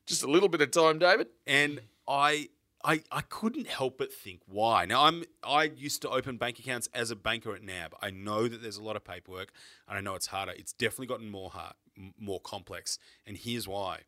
Just 0.08 0.24
a 0.24 0.28
little 0.32 0.50
bit 0.50 0.62
of 0.62 0.72
time, 0.72 0.98
David. 0.98 1.28
and 1.46 1.82
I, 2.08 2.50
I 2.84 3.02
I 3.12 3.22
couldn't 3.22 3.68
help 3.68 3.98
but 3.98 4.14
think 4.14 4.42
why. 4.48 4.86
Now 4.86 5.04
I'm 5.04 5.24
I 5.44 5.64
used 5.64 6.02
to 6.04 6.10
open 6.10 6.38
bank 6.38 6.58
accounts 6.60 6.88
as 6.94 7.12
a 7.12 7.16
banker 7.16 7.54
at 7.54 7.64
NAB. 7.64 7.96
I 8.02 8.12
know 8.12 8.48
that 8.48 8.62
there's 8.62 8.78
a 8.78 8.84
lot 8.84 8.96
of 8.96 9.04
paperwork, 9.04 9.52
and 9.88 9.98
I 9.98 10.02
know 10.02 10.16
it's 10.16 10.28
harder. 10.28 10.54
It's 10.56 10.74
definitely 10.74 11.08
gotten 11.08 11.30
more 11.30 11.50
hard, 11.50 11.74
more 12.20 12.40
complex, 12.40 12.98
and 13.26 13.36
here's 13.36 13.68
why: 13.68 14.02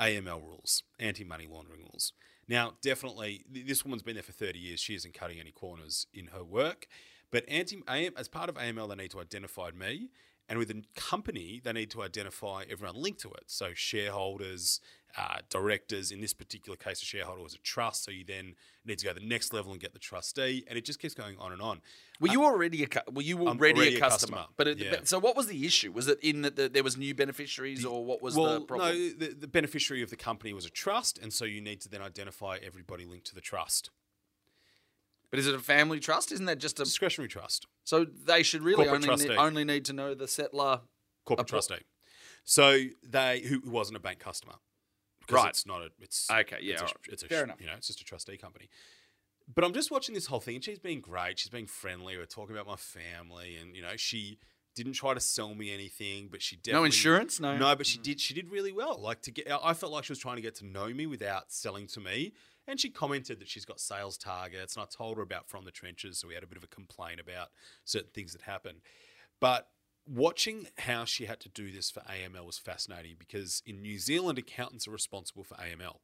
AML 0.00 0.42
rules, 0.42 0.82
anti-money 0.98 1.46
laundering 1.46 1.82
rules. 1.82 2.12
Now, 2.48 2.72
definitely, 2.82 3.44
this 3.48 3.84
woman's 3.84 4.02
been 4.02 4.14
there 4.14 4.22
for 4.22 4.32
30 4.32 4.58
years. 4.58 4.80
She 4.80 4.94
isn't 4.94 5.14
cutting 5.14 5.38
any 5.38 5.52
corners 5.52 6.06
in 6.12 6.28
her 6.28 6.42
work. 6.42 6.88
But 7.30 7.44
anti 7.48 7.82
as 8.16 8.28
part 8.28 8.48
of 8.48 8.56
AML, 8.56 8.88
they 8.88 8.94
need 8.94 9.10
to 9.12 9.20
identify 9.20 9.70
me, 9.70 10.10
and 10.52 10.58
with 10.58 10.70
a 10.70 10.82
company, 10.96 11.62
they 11.64 11.72
need 11.72 11.90
to 11.92 12.02
identify 12.02 12.64
everyone 12.70 12.94
linked 12.96 13.22
to 13.22 13.30
it. 13.30 13.44
So 13.46 13.70
shareholders, 13.72 14.80
uh, 15.16 15.38
directors. 15.48 16.12
In 16.12 16.20
this 16.20 16.34
particular 16.34 16.76
case, 16.76 17.00
a 17.00 17.06
shareholder 17.06 17.42
was 17.42 17.54
a 17.54 17.58
trust. 17.60 18.04
So 18.04 18.10
you 18.10 18.22
then 18.22 18.54
need 18.84 18.98
to 18.98 19.06
go 19.06 19.14
to 19.14 19.18
the 19.18 19.24
next 19.26 19.54
level 19.54 19.72
and 19.72 19.80
get 19.80 19.94
the 19.94 19.98
trustee, 19.98 20.62
and 20.68 20.76
it 20.76 20.84
just 20.84 20.98
keeps 20.98 21.14
going 21.14 21.38
on 21.38 21.52
and 21.52 21.62
on. 21.62 21.80
Were 22.20 22.28
you 22.28 22.44
already 22.44 22.84
a 22.84 22.88
were 23.10 23.22
you 23.22 23.48
already, 23.48 23.80
already 23.80 23.94
a 23.94 23.96
a 23.96 24.00
customer? 24.00 24.36
customer, 24.36 24.54
But, 24.58 24.68
it, 24.68 24.78
yeah. 24.78 24.90
but 24.90 25.08
so 25.08 25.18
what 25.18 25.36
was 25.36 25.46
the 25.46 25.64
issue? 25.64 25.90
Was 25.90 26.06
it 26.06 26.18
in 26.20 26.42
that 26.42 26.56
the, 26.56 26.68
there 26.68 26.84
was 26.84 26.98
new 26.98 27.14
beneficiaries, 27.14 27.86
or 27.86 28.04
what 28.04 28.20
was 28.20 28.36
well, 28.36 28.60
the 28.60 28.66
problem? 28.66 28.88
no, 28.90 28.94
the, 28.94 29.34
the 29.34 29.48
beneficiary 29.48 30.02
of 30.02 30.10
the 30.10 30.16
company 30.16 30.52
was 30.52 30.66
a 30.66 30.70
trust, 30.70 31.16
and 31.16 31.32
so 31.32 31.46
you 31.46 31.62
need 31.62 31.80
to 31.80 31.88
then 31.88 32.02
identify 32.02 32.58
everybody 32.62 33.06
linked 33.06 33.26
to 33.28 33.34
the 33.34 33.40
trust. 33.40 33.88
But 35.32 35.38
is 35.40 35.46
it 35.48 35.54
a 35.54 35.58
family 35.58 35.98
trust? 35.98 36.30
Isn't 36.30 36.44
that 36.46 36.58
just 36.58 36.78
a 36.78 36.84
Discretionary 36.84 37.28
trust, 37.28 37.66
so 37.84 38.04
they 38.04 38.42
should 38.44 38.62
really 38.62 38.84
Corporate 38.84 39.08
only 39.08 39.24
need, 39.28 39.36
only 39.36 39.64
need 39.64 39.84
to 39.86 39.92
know 39.94 40.14
the 40.14 40.26
settlor? 40.26 40.82
corporate 41.24 41.46
Appro- 41.48 41.50
trustee. 41.50 41.84
So 42.44 42.84
they 43.02 43.40
who 43.40 43.60
who 43.64 43.70
wasn't 43.70 43.96
a 43.96 44.00
bank 44.00 44.18
customer. 44.20 44.54
Because 45.20 45.34
Right. 45.42 45.48
it's 45.50 45.66
not 45.66 45.80
a 45.82 45.90
it's 46.00 46.28
Okay, 46.30 46.58
yeah, 46.60 46.72
it's 46.74 46.82
a, 46.82 46.94
it's 47.12 47.22
a 47.22 47.28
Fair 47.28 47.44
enough. 47.44 47.60
you 47.60 47.66
know 47.66 47.74
it's 47.76 47.86
just 47.86 48.00
a 48.00 48.04
trustee 48.04 48.36
company. 48.36 48.68
But 49.52 49.64
I'm 49.64 49.72
just 49.72 49.90
watching 49.90 50.14
this 50.14 50.26
whole 50.26 50.40
thing, 50.40 50.56
and 50.56 50.64
she's 50.64 50.78
being 50.78 51.00
great. 51.00 51.38
She's 51.38 51.50
being 51.50 51.66
friendly. 51.66 52.16
We're 52.16 52.26
talking 52.26 52.54
about 52.54 52.66
my 52.66 52.76
family, 52.76 53.56
and 53.56 53.74
you 53.74 53.80
know 53.82 53.96
she 53.96 54.38
didn't 54.74 54.94
try 54.94 55.14
to 55.14 55.20
sell 55.20 55.54
me 55.54 55.72
anything, 55.72 56.28
but 56.30 56.42
she 56.42 56.56
definitely 56.56 56.80
no 56.80 56.84
insurance, 56.84 57.40
no. 57.40 57.56
no, 57.56 57.76
but 57.76 57.86
she 57.86 57.98
mm. 57.98 58.02
did. 58.02 58.20
She 58.20 58.34
did 58.34 58.50
really 58.50 58.72
well. 58.72 58.98
Like 59.00 59.22
to 59.22 59.30
get, 59.30 59.48
I 59.62 59.74
felt 59.74 59.92
like 59.92 60.04
she 60.04 60.12
was 60.12 60.18
trying 60.18 60.36
to 60.36 60.42
get 60.42 60.54
to 60.56 60.66
know 60.66 60.88
me 60.88 61.06
without 61.06 61.52
selling 61.52 61.86
to 61.88 62.00
me. 62.00 62.32
And 62.68 62.78
she 62.78 62.90
commented 62.90 63.40
that 63.40 63.48
she's 63.48 63.64
got 63.64 63.80
sales 63.80 64.16
targets, 64.16 64.76
and 64.76 64.84
I 64.84 64.86
told 64.86 65.16
her 65.16 65.22
about 65.22 65.48
from 65.48 65.64
the 65.64 65.72
trenches. 65.72 66.18
So 66.18 66.28
we 66.28 66.34
had 66.34 66.44
a 66.44 66.46
bit 66.46 66.58
of 66.58 66.64
a 66.64 66.68
complaint 66.68 67.18
about 67.18 67.48
certain 67.84 68.10
things 68.14 68.32
that 68.32 68.42
happened. 68.42 68.78
But 69.40 69.68
watching 70.06 70.68
how 70.78 71.04
she 71.04 71.26
had 71.26 71.40
to 71.40 71.48
do 71.48 71.72
this 71.72 71.90
for 71.90 72.00
AML 72.00 72.46
was 72.46 72.58
fascinating 72.58 73.16
because 73.18 73.62
in 73.66 73.82
New 73.82 73.98
Zealand, 73.98 74.38
accountants 74.38 74.86
are 74.86 74.92
responsible 74.92 75.44
for 75.44 75.54
AML. 75.54 75.96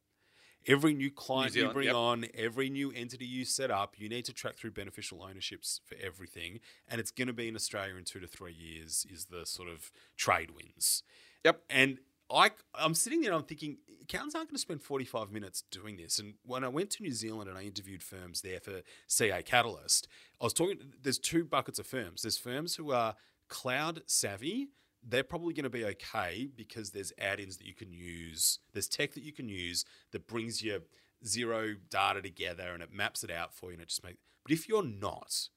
Every 0.67 0.93
new 0.93 1.09
client 1.09 1.55
you 1.55 1.69
bring 1.69 1.87
yep. 1.87 1.95
on, 1.95 2.25
every 2.35 2.69
new 2.69 2.91
entity 2.91 3.25
you 3.25 3.45
set 3.45 3.71
up, 3.71 3.95
you 3.97 4.09
need 4.09 4.25
to 4.25 4.33
track 4.33 4.57
through 4.57 4.71
beneficial 4.71 5.23
ownerships 5.23 5.81
for 5.85 5.95
everything. 6.03 6.59
And 6.87 6.99
it's 6.99 7.11
going 7.11 7.27
to 7.27 7.33
be 7.33 7.47
in 7.47 7.55
Australia 7.55 7.95
in 7.95 8.03
two 8.03 8.19
to 8.19 8.27
three 8.27 8.53
years, 8.53 9.05
is 9.09 9.25
the 9.25 9.45
sort 9.45 9.69
of 9.69 9.91
trade 10.17 10.51
wins. 10.51 11.03
Yep. 11.43 11.61
And 11.69 11.99
I, 12.31 12.51
I'm 12.75 12.93
sitting 12.93 13.21
there 13.21 13.31
and 13.31 13.39
I'm 13.39 13.47
thinking, 13.47 13.77
accountants 14.03 14.35
aren't 14.35 14.49
going 14.49 14.55
to 14.55 14.61
spend 14.61 14.81
45 14.81 15.31
minutes 15.31 15.63
doing 15.71 15.97
this. 15.97 16.19
And 16.19 16.35
when 16.45 16.63
I 16.63 16.67
went 16.67 16.91
to 16.91 17.03
New 17.03 17.11
Zealand 17.11 17.49
and 17.49 17.57
I 17.57 17.63
interviewed 17.63 18.03
firms 18.03 18.41
there 18.41 18.59
for 18.59 18.81
CA 19.07 19.41
Catalyst, 19.41 20.07
I 20.39 20.43
was 20.43 20.53
talking, 20.53 20.77
there's 21.01 21.19
two 21.19 21.45
buckets 21.45 21.79
of 21.79 21.87
firms. 21.87 22.21
There's 22.21 22.37
firms 22.37 22.75
who 22.75 22.91
are 22.91 23.15
cloud 23.47 24.03
savvy. 24.05 24.69
They're 25.09 25.23
probably 25.23 25.53
going 25.53 25.63
to 25.63 25.69
be 25.69 25.85
okay 25.85 26.49
because 26.55 26.91
there's 26.91 27.11
add-ins 27.17 27.57
that 27.57 27.65
you 27.65 27.73
can 27.73 27.91
use. 27.91 28.59
There's 28.73 28.87
tech 28.87 29.13
that 29.13 29.23
you 29.23 29.33
can 29.33 29.49
use 29.49 29.85
that 30.11 30.27
brings 30.27 30.63
your 30.63 30.79
Xero 31.25 31.75
data 31.89 32.21
together 32.21 32.71
and 32.73 32.83
it 32.83 32.93
maps 32.93 33.23
it 33.23 33.31
out 33.31 33.53
for 33.53 33.67
you 33.67 33.73
and 33.73 33.81
it 33.81 33.89
just 33.89 34.03
makes. 34.03 34.17
But 34.43 34.51
if 34.51 34.69
you're 34.69 34.83
not, 34.83 35.49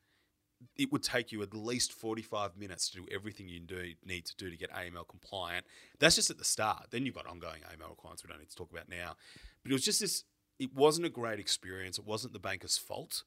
it 0.77 0.91
would 0.93 1.03
take 1.03 1.33
you 1.33 1.43
at 1.43 1.55
least 1.55 1.93
45 1.93 2.57
minutes 2.57 2.89
to 2.91 2.99
do 2.99 3.07
everything 3.13 3.49
you 3.49 3.61
do 3.61 3.93
need 4.05 4.25
to 4.27 4.37
do 4.37 4.51
to 4.51 4.57
get 4.57 4.71
AML 4.71 5.09
compliant. 5.09 5.67
That's 5.99 6.17
just 6.17 6.31
at 6.31 6.39
the 6.39 6.45
start. 6.45 6.87
Then 6.91 7.05
you've 7.05 7.15
got 7.15 7.27
ongoing 7.27 7.61
AML 7.63 7.91
requirements 7.91 8.25
we 8.25 8.29
don't 8.29 8.39
need 8.39 8.51
to 8.51 8.57
talk 8.57 8.73
about 8.73 8.89
now. 8.89 9.17
But 9.63 9.73
it 9.73 9.75
was 9.75 9.85
just 9.85 10.01
this, 10.01 10.25
it 10.59 10.75
wasn't 10.75 11.07
a 11.07 11.11
great 11.11 11.41
experience. 11.41 11.99
It 11.99 12.07
wasn't 12.07 12.33
the 12.33 12.39
banker's 12.39 12.79
fault. 12.79 13.25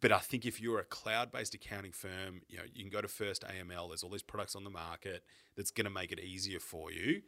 But 0.00 0.10
I 0.10 0.18
think 0.18 0.44
if 0.44 0.60
you're 0.60 0.80
a 0.80 0.84
cloud-based 0.84 1.54
accounting 1.54 1.92
firm, 1.92 2.42
you 2.48 2.58
know, 2.58 2.64
you 2.72 2.82
can 2.82 2.90
go 2.90 3.00
to 3.00 3.08
First 3.08 3.44
AML. 3.44 3.88
There's 3.88 4.02
all 4.02 4.10
these 4.10 4.22
products 4.22 4.56
on 4.56 4.64
the 4.64 4.70
market 4.70 5.22
that's 5.56 5.70
going 5.70 5.84
to 5.84 5.90
make 5.90 6.10
it 6.10 6.18
easier 6.18 6.58
for 6.58 6.90
you. 6.90 7.22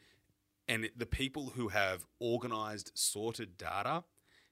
And 0.67 0.91
the 0.97 1.07
people 1.07 1.53
who 1.55 1.69
have 1.69 2.05
organized, 2.19 2.91
sorted 2.95 3.57
data 3.57 4.05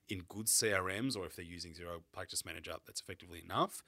in 0.08 0.22
good 0.28 0.46
CRMs, 0.46 1.16
or 1.16 1.26
if 1.26 1.36
they're 1.36 1.44
using 1.44 1.72
Xero 1.72 2.00
Practice 2.12 2.44
Manager, 2.44 2.74
that's 2.86 3.00
effectively 3.00 3.42
enough. 3.44 3.82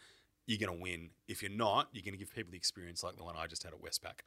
You're 0.47 0.59
going 0.59 0.77
to 0.77 0.83
win. 0.83 1.11
If 1.29 1.43
you're 1.43 1.53
not, 1.53 1.89
you're 1.93 2.03
going 2.03 2.13
to 2.15 2.19
give 2.19 2.35
people 2.35 2.51
the 2.51 2.57
experience 2.57 3.03
like 3.03 3.17
the 3.17 3.25
one 3.25 3.37
I 3.39 3.47
just 3.47 3.63
had 3.63 3.73
at 3.73 3.81
Westpac. 3.81 4.21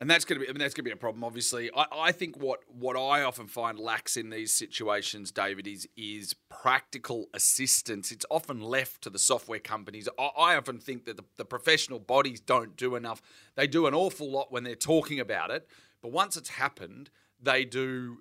And 0.00 0.08
that's 0.08 0.24
going 0.24 0.38
to 0.38 0.44
be, 0.44 0.48
I 0.48 0.52
mean, 0.52 0.60
that's 0.60 0.74
going 0.74 0.84
to 0.84 0.90
be 0.90 0.92
a 0.92 0.96
problem. 0.96 1.24
Obviously, 1.24 1.70
I, 1.76 1.86
I 1.92 2.12
think 2.12 2.36
what 2.36 2.60
what 2.68 2.96
I 2.96 3.22
often 3.22 3.48
find 3.48 3.78
lacks 3.78 4.16
in 4.16 4.30
these 4.30 4.52
situations, 4.52 5.32
David, 5.32 5.66
is 5.66 5.88
is 5.96 6.34
practical 6.48 7.26
assistance. 7.34 8.12
It's 8.12 8.26
often 8.30 8.60
left 8.60 9.02
to 9.02 9.10
the 9.10 9.18
software 9.18 9.58
companies. 9.58 10.08
I, 10.18 10.30
I 10.38 10.56
often 10.56 10.78
think 10.78 11.04
that 11.06 11.16
the, 11.16 11.24
the 11.36 11.44
professional 11.44 11.98
bodies 11.98 12.38
don't 12.40 12.76
do 12.76 12.94
enough. 12.94 13.20
They 13.56 13.66
do 13.66 13.86
an 13.86 13.94
awful 13.94 14.30
lot 14.30 14.52
when 14.52 14.62
they're 14.62 14.76
talking 14.76 15.18
about 15.18 15.50
it, 15.50 15.68
but 16.00 16.12
once 16.12 16.36
it's 16.36 16.50
happened, 16.50 17.10
they 17.40 17.64
do. 17.64 18.18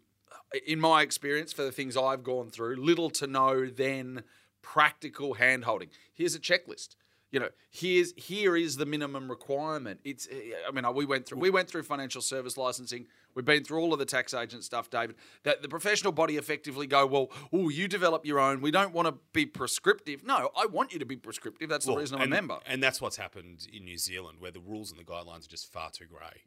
In 0.66 0.80
my 0.80 1.02
experience, 1.02 1.52
for 1.52 1.64
the 1.64 1.72
things 1.74 1.98
I've 1.98 2.24
gone 2.24 2.50
through, 2.50 2.78
little 2.78 3.10
to 3.12 3.28
no 3.28 3.68
then 3.68 4.24
practical 4.62 5.36
handholding. 5.36 5.90
Here's 6.14 6.36
a 6.36 6.40
checklist 6.40 6.96
you 7.32 7.40
know 7.40 7.50
here's 7.70 8.14
here 8.16 8.56
is 8.56 8.78
the 8.78 8.86
minimum 8.86 9.30
requirement. 9.30 10.00
It's 10.04 10.28
i 10.68 10.72
mean 10.72 10.86
we 10.94 11.06
went 11.06 11.26
through 11.26 11.40
we 11.40 11.50
went 11.50 11.70
through 11.70 11.84
financial 11.84 12.22
service 12.22 12.58
licensing. 12.58 13.08
We've 13.36 13.46
been 13.46 13.64
through 13.64 13.80
all 13.82 13.94
of 13.94 14.00
the 14.00 14.06
tax 14.06 14.34
agent 14.34 14.64
stuff 14.64 14.90
david. 14.90 15.16
That 15.44 15.62
the 15.62 15.70
professional 15.70 16.12
body 16.12 16.38
effectively 16.38 16.88
go 16.88 17.06
well 17.06 17.30
oh 17.54 17.70
you 17.70 17.88
develop 17.88 18.26
your 18.26 18.40
own. 18.40 18.62
We 18.62 18.72
don't 18.72 18.94
want 18.94 19.08
to 19.08 19.16
be 19.34 19.46
prescriptive. 19.46 20.24
No 20.26 20.50
i 20.56 20.66
want 20.66 20.94
you 20.94 21.00
to 21.00 21.06
be 21.06 21.18
prescriptive. 21.18 21.70
That's 21.70 21.86
the 21.86 21.96
reason 21.96 22.18
i'm 22.18 22.24
and, 22.24 22.34
a 22.34 22.36
member. 22.36 22.60
And 22.66 22.82
that's 22.82 23.02
what's 23.02 23.18
happened 23.18 23.68
in 23.72 23.84
New 23.84 23.98
Zealand, 23.98 24.40
where 24.40 24.52
the 24.52 24.62
rules 24.62 24.92
and 24.92 25.00
the 25.00 25.06
guidelines 25.06 25.46
are 25.46 25.50
just 25.50 25.72
far 25.72 25.90
too 25.92 26.06
grey. 26.06 26.44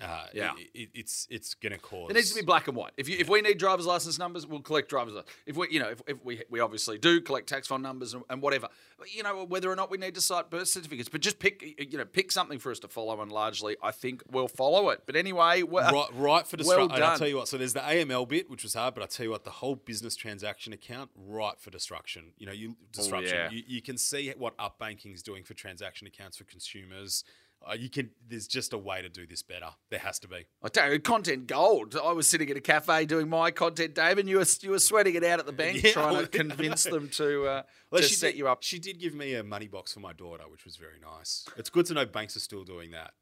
Uh, 0.00 0.26
yeah, 0.32 0.52
it, 0.74 0.90
it's 0.94 1.28
it's 1.30 1.54
going 1.54 1.72
to 1.72 1.78
cause. 1.78 2.10
It 2.10 2.14
needs 2.14 2.30
to 2.30 2.34
be 2.34 2.44
black 2.44 2.66
and 2.66 2.76
white. 2.76 2.92
If 2.96 3.08
you, 3.08 3.16
if 3.18 3.28
we 3.28 3.40
need 3.40 3.58
driver's 3.58 3.86
license 3.86 4.18
numbers, 4.18 4.46
we'll 4.46 4.60
collect 4.60 4.88
driver's 4.88 5.14
license. 5.14 5.32
If 5.46 5.56
we 5.56 5.68
you 5.70 5.80
know 5.80 5.90
if, 5.90 6.02
if 6.06 6.24
we 6.24 6.42
we 6.50 6.60
obviously 6.60 6.98
do 6.98 7.20
collect 7.20 7.48
tax 7.48 7.68
fund 7.68 7.82
numbers 7.82 8.14
and, 8.14 8.24
and 8.28 8.42
whatever, 8.42 8.68
but, 8.98 9.14
you 9.14 9.22
know 9.22 9.44
whether 9.44 9.70
or 9.70 9.76
not 9.76 9.90
we 9.90 9.98
need 9.98 10.14
to 10.14 10.20
cite 10.20 10.50
birth 10.50 10.68
certificates, 10.68 11.08
but 11.08 11.20
just 11.20 11.38
pick 11.38 11.62
you 11.78 11.98
know 11.98 12.04
pick 12.04 12.32
something 12.32 12.58
for 12.58 12.72
us 12.72 12.78
to 12.80 12.88
follow, 12.88 13.20
and 13.20 13.30
largely 13.30 13.76
I 13.82 13.90
think 13.90 14.22
we'll 14.30 14.48
follow 14.48 14.90
it. 14.90 15.02
But 15.06 15.14
anyway, 15.14 15.62
well, 15.62 15.92
right, 15.92 16.08
right 16.14 16.46
for 16.46 16.56
well 16.56 16.64
disruption. 16.64 16.96
and 16.96 17.04
I'll 17.04 17.18
tell 17.18 17.28
you 17.28 17.36
what. 17.36 17.48
So 17.48 17.58
there's 17.58 17.74
the 17.74 17.80
AML 17.80 18.28
bit, 18.28 18.50
which 18.50 18.62
was 18.62 18.74
hard, 18.74 18.94
but 18.94 19.02
I 19.02 19.06
tell 19.06 19.24
you 19.24 19.30
what, 19.30 19.44
the 19.44 19.50
whole 19.50 19.76
business 19.76 20.16
transaction 20.16 20.72
account, 20.72 21.10
right 21.16 21.58
for 21.60 21.70
destruction. 21.70 22.32
You 22.38 22.46
know, 22.46 22.52
you 22.52 22.76
disruption. 22.92 23.36
yeah. 23.36 23.50
You, 23.50 23.62
you 23.66 23.82
can 23.82 23.98
see 23.98 24.32
what 24.36 24.54
up 24.58 24.78
banking 24.78 25.12
is 25.12 25.22
doing 25.22 25.44
for 25.44 25.54
transaction 25.54 26.06
accounts 26.06 26.36
for 26.36 26.44
consumers. 26.44 27.24
Uh, 27.68 27.74
you 27.74 27.88
can. 27.88 28.10
There's 28.28 28.46
just 28.46 28.72
a 28.72 28.78
way 28.78 29.02
to 29.02 29.08
do 29.08 29.26
this 29.26 29.42
better. 29.42 29.68
There 29.90 30.00
has 30.00 30.18
to 30.20 30.28
be. 30.28 30.46
I 30.62 30.68
tell 30.68 30.92
you, 30.92 30.98
content 30.98 31.46
gold. 31.46 31.96
I 32.02 32.12
was 32.12 32.26
sitting 32.26 32.50
at 32.50 32.56
a 32.56 32.60
cafe 32.60 33.06
doing 33.06 33.28
my 33.28 33.50
content, 33.50 33.94
Dave, 33.94 34.18
and 34.18 34.28
you 34.28 34.38
were 34.38 34.46
you 34.60 34.70
were 34.70 34.78
sweating 34.78 35.14
it 35.14 35.24
out 35.24 35.38
at 35.38 35.46
the 35.46 35.52
bank, 35.52 35.82
Yeah, 35.82 35.92
trying 35.92 36.14
well, 36.14 36.22
to 36.22 36.28
convince 36.38 36.84
them 36.84 37.08
to 37.10 37.46
uh, 37.46 37.62
Well, 37.90 38.02
to 38.02 38.08
set 38.08 38.32
did, 38.32 38.38
you 38.38 38.48
up. 38.48 38.62
She 38.62 38.78
did 38.78 38.98
give 38.98 39.14
me 39.14 39.34
a 39.34 39.44
money 39.44 39.68
box 39.68 39.92
for 39.92 40.00
my 40.00 40.12
daughter, 40.12 40.44
which 40.50 40.64
was 40.64 40.76
very 40.76 40.98
nice. 41.00 41.46
It's 41.56 41.70
good 41.70 41.86
to 41.86 41.94
know 41.94 42.06
banks 42.06 42.36
are 42.36 42.40
still 42.40 42.64
doing 42.64 42.90
that. 42.92 43.12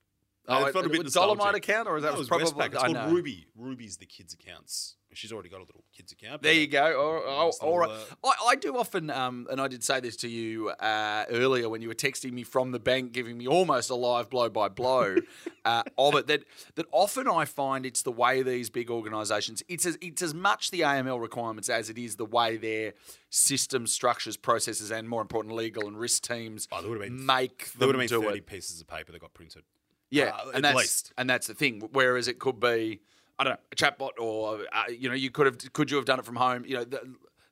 Oh, 0.48 0.64
it 0.64 0.72
felt 0.72 0.86
a 0.86 0.88
bit 0.88 1.04
was 1.04 1.14
Dollarmite 1.14 1.54
account, 1.54 1.86
or 1.86 1.96
is 1.96 2.02
that 2.02 2.12
No, 2.12 2.18
was 2.18 2.30
was 2.30 2.52
probably 2.52 2.68
Westpac. 2.68 2.74
It's 2.74 2.82
I 2.82 2.86
called 2.86 2.94
know. 2.94 3.14
Ruby. 3.14 3.46
Ruby's 3.54 3.98
the 3.98 4.06
kids' 4.06 4.34
accounts. 4.34 4.96
She's 5.12 5.32
already 5.32 5.48
got 5.48 5.58
a 5.58 5.64
little 5.64 5.82
kids 5.92 6.12
account. 6.12 6.42
There 6.42 6.52
you 6.52 6.68
go. 6.68 6.98
All, 7.26 7.34
all, 7.34 7.52
all 7.60 7.78
right. 7.78 7.90
I, 8.24 8.32
I 8.50 8.54
do 8.56 8.76
often, 8.76 9.10
um, 9.10 9.48
and 9.50 9.60
I 9.60 9.66
did 9.66 9.82
say 9.82 9.98
this 9.98 10.16
to 10.18 10.28
you 10.28 10.68
uh, 10.70 11.24
earlier 11.30 11.68
when 11.68 11.82
you 11.82 11.88
were 11.88 11.94
texting 11.94 12.32
me 12.32 12.44
from 12.44 12.70
the 12.70 12.78
bank, 12.78 13.12
giving 13.12 13.36
me 13.36 13.48
almost 13.48 13.90
a 13.90 13.94
live 13.96 14.30
blow 14.30 14.48
by 14.48 14.68
blow 14.68 15.16
uh, 15.64 15.82
of 15.98 16.14
it. 16.14 16.26
That 16.28 16.44
that 16.76 16.86
often 16.92 17.26
I 17.28 17.44
find 17.44 17.84
it's 17.84 18.02
the 18.02 18.12
way 18.12 18.42
these 18.42 18.70
big 18.70 18.88
organisations. 18.90 19.62
It's 19.68 19.84
as 19.84 19.98
it's 20.00 20.22
as 20.22 20.32
much 20.32 20.70
the 20.70 20.80
AML 20.82 21.20
requirements 21.20 21.68
as 21.68 21.90
it 21.90 21.98
is 21.98 22.14
the 22.16 22.24
way 22.26 22.56
their 22.56 22.94
systems, 23.30 23.92
structures, 23.92 24.36
processes, 24.36 24.90
and 24.90 25.08
more 25.08 25.22
important, 25.22 25.54
legal 25.54 25.86
and 25.88 25.98
risk 25.98 26.22
teams 26.26 26.68
Oh, 26.72 26.80
there 26.80 26.90
would 26.90 27.00
have 27.00 27.08
been 27.08 27.26
make 27.26 27.72
There 27.72 27.86
would 27.88 27.96
have 27.96 28.08
been 28.08 28.22
30 28.22 28.38
it. 28.38 28.46
pieces 28.46 28.80
of 28.80 28.86
paper 28.86 29.12
that 29.12 29.20
got 29.20 29.34
printed. 29.34 29.62
Yeah, 30.10 30.30
Uh, 30.34 30.46
and 30.48 30.56
at 30.56 30.62
that's 30.62 30.76
least. 30.76 31.12
and 31.18 31.30
that's 31.30 31.46
the 31.46 31.54
thing. 31.54 31.88
Whereas 31.92 32.26
it 32.26 32.38
could 32.40 32.58
be, 32.58 33.00
I 33.40 33.44
don't 33.44 33.52
know, 33.54 33.58
a 33.72 33.76
chatbot, 33.76 34.18
or 34.20 34.66
uh, 34.70 34.90
you 34.90 35.08
know, 35.08 35.14
you 35.14 35.30
could 35.30 35.46
have 35.46 35.72
could 35.72 35.90
you 35.90 35.96
have 35.96 36.04
done 36.04 36.18
it 36.18 36.26
from 36.26 36.36
home? 36.36 36.64
You 36.66 36.76
know, 36.76 36.84
th- 36.84 37.02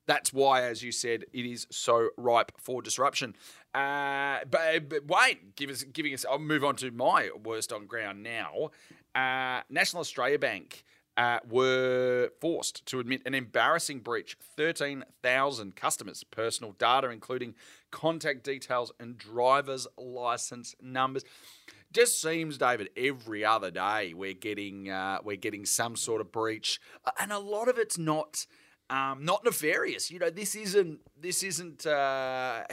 that's 0.07 0.35
why, 0.35 0.63
as 0.65 0.83
you 0.83 0.93
said, 0.93 1.25
it 1.33 1.47
is 1.47 1.67
so 1.71 2.11
ripe 2.19 2.53
for 2.59 2.83
disruption. 2.83 3.35
Uh, 3.75 4.39
but, 4.51 4.89
but 4.89 5.07
Wayne, 5.07 5.53
give 5.57 5.71
us 5.71 5.85
giving 5.85 6.13
us. 6.13 6.27
I'll 6.31 6.39
move 6.39 6.63
on 6.63 6.77
to 6.77 6.91
my 6.91 7.31
worst 7.43 7.73
on 7.73 7.87
ground 7.87 8.23
now. 8.23 8.71
Uh, 9.15 9.63
National 9.71 10.01
Australia 10.01 10.39
Bank. 10.39 10.85
Uh, 11.17 11.41
were 11.51 12.31
forced 12.41 12.87
to 12.87 13.01
admit 13.01 13.21
an 13.27 13.35
embarrassing 13.35 13.99
breach 13.99 14.37
13,000 14.57 15.75
customers' 15.75 16.23
personal 16.23 16.71
data, 16.79 17.11
including 17.11 17.57
contact 17.91 18.45
details 18.45 18.93
and 19.01 19.19
driver's 19.19 19.89
license 19.97 20.77
numbers 20.81 21.25
just 21.93 22.21
seems, 22.21 22.59
David, 22.59 22.91
every 22.97 23.45
other 23.45 23.71
day 23.71 24.15
we're 24.15 24.35
getting 24.35 24.91
uh, 24.91 25.19
we're 25.25 25.37
getting 25.37 25.65
some 25.67 25.97
sort 25.97 26.21
of 26.21 26.31
breach, 26.33 26.81
Uh, 27.05 27.11
and 27.19 27.33
a 27.33 27.39
lot 27.39 27.69
of 27.69 27.79
it's 27.79 27.99
not. 27.99 28.47
Um, 28.91 29.23
not 29.23 29.45
nefarious, 29.45 30.11
you 30.11 30.19
know. 30.19 30.31
This 30.31 30.55
isn't. 30.55 31.01
This 31.21 31.43
isn't. 31.43 31.87
Uh, 31.87 32.65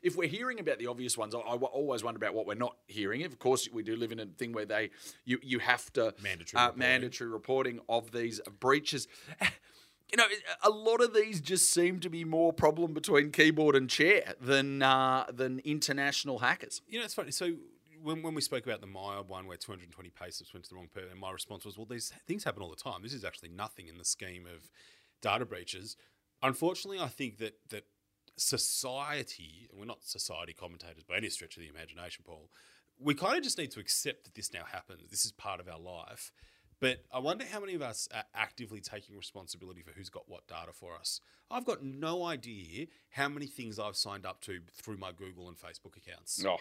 if 0.00 0.14
we're 0.14 0.28
hearing 0.28 0.60
about 0.60 0.78
the 0.78 0.86
obvious 0.86 1.18
ones, 1.18 1.34
I, 1.34 1.38
I 1.38 1.56
always 1.56 2.04
wonder 2.04 2.18
about 2.18 2.34
what 2.34 2.46
we're 2.46 2.54
not 2.54 2.76
hearing. 2.86 3.24
Of 3.24 3.40
course, 3.40 3.68
we 3.72 3.82
do 3.82 3.96
live 3.96 4.12
in 4.12 4.20
a 4.20 4.26
thing 4.26 4.52
where 4.52 4.64
they, 4.64 4.90
you, 5.24 5.40
you 5.42 5.58
have 5.58 5.92
to 5.94 6.14
Mandatory 6.22 6.62
uh, 6.62 6.66
reporting. 6.66 6.78
mandatory 6.78 7.30
reporting 7.30 7.80
of 7.88 8.12
these 8.12 8.40
breaches. 8.60 9.08
You 10.12 10.18
know, 10.18 10.26
a 10.62 10.70
lot 10.70 11.00
of 11.00 11.12
these 11.12 11.40
just 11.40 11.68
seem 11.70 11.98
to 11.98 12.08
be 12.08 12.24
more 12.24 12.52
problem 12.52 12.94
between 12.94 13.32
keyboard 13.32 13.74
and 13.74 13.90
chair 13.90 14.34
than 14.40 14.80
uh, 14.80 15.24
than 15.34 15.58
international 15.64 16.38
hackers. 16.38 16.80
You 16.86 17.00
know, 17.00 17.04
it's 17.04 17.14
funny. 17.14 17.32
So 17.32 17.54
when, 18.06 18.22
when 18.22 18.34
we 18.34 18.40
spoke 18.40 18.64
about 18.64 18.80
the 18.80 18.86
Maya 18.86 19.22
one 19.22 19.48
where 19.48 19.56
220 19.56 20.10
payslips 20.10 20.54
went 20.54 20.64
to 20.64 20.70
the 20.70 20.76
wrong 20.76 20.88
person, 20.94 21.18
my 21.18 21.32
response 21.32 21.64
was, 21.64 21.76
well, 21.76 21.86
these 21.86 22.12
things 22.26 22.44
happen 22.44 22.62
all 22.62 22.70
the 22.70 22.76
time. 22.76 23.02
This 23.02 23.12
is 23.12 23.24
actually 23.24 23.48
nothing 23.48 23.88
in 23.88 23.98
the 23.98 24.04
scheme 24.04 24.46
of 24.46 24.70
data 25.20 25.44
breaches. 25.44 25.96
Unfortunately, 26.40 27.00
I 27.00 27.08
think 27.08 27.38
that 27.38 27.58
that 27.70 27.84
society, 28.36 29.66
and 29.70 29.80
we're 29.80 29.86
not 29.86 30.04
society 30.04 30.52
commentators 30.52 31.02
by 31.02 31.16
any 31.16 31.28
stretch 31.30 31.56
of 31.56 31.62
the 31.62 31.68
imagination, 31.68 32.22
Paul, 32.24 32.48
we 32.98 33.12
kind 33.12 33.36
of 33.36 33.42
just 33.42 33.58
need 33.58 33.72
to 33.72 33.80
accept 33.80 34.24
that 34.24 34.34
this 34.34 34.52
now 34.52 34.64
happens. 34.70 35.10
This 35.10 35.24
is 35.24 35.32
part 35.32 35.58
of 35.58 35.68
our 35.68 35.80
life. 35.80 36.30
But 36.78 36.98
I 37.12 37.18
wonder 37.18 37.44
how 37.50 37.60
many 37.60 37.74
of 37.74 37.82
us 37.82 38.06
are 38.14 38.24
actively 38.34 38.80
taking 38.80 39.16
responsibility 39.16 39.82
for 39.82 39.90
who's 39.92 40.10
got 40.10 40.28
what 40.28 40.46
data 40.46 40.72
for 40.72 40.94
us. 40.94 41.20
I've 41.50 41.64
got 41.64 41.82
no 41.82 42.24
idea 42.24 42.86
how 43.10 43.28
many 43.28 43.46
things 43.46 43.78
I've 43.78 43.96
signed 43.96 44.26
up 44.26 44.42
to 44.42 44.60
through 44.74 44.98
my 44.98 45.10
Google 45.10 45.48
and 45.48 45.56
Facebook 45.56 45.96
accounts. 45.96 46.42
No. 46.42 46.52
I- 46.52 46.58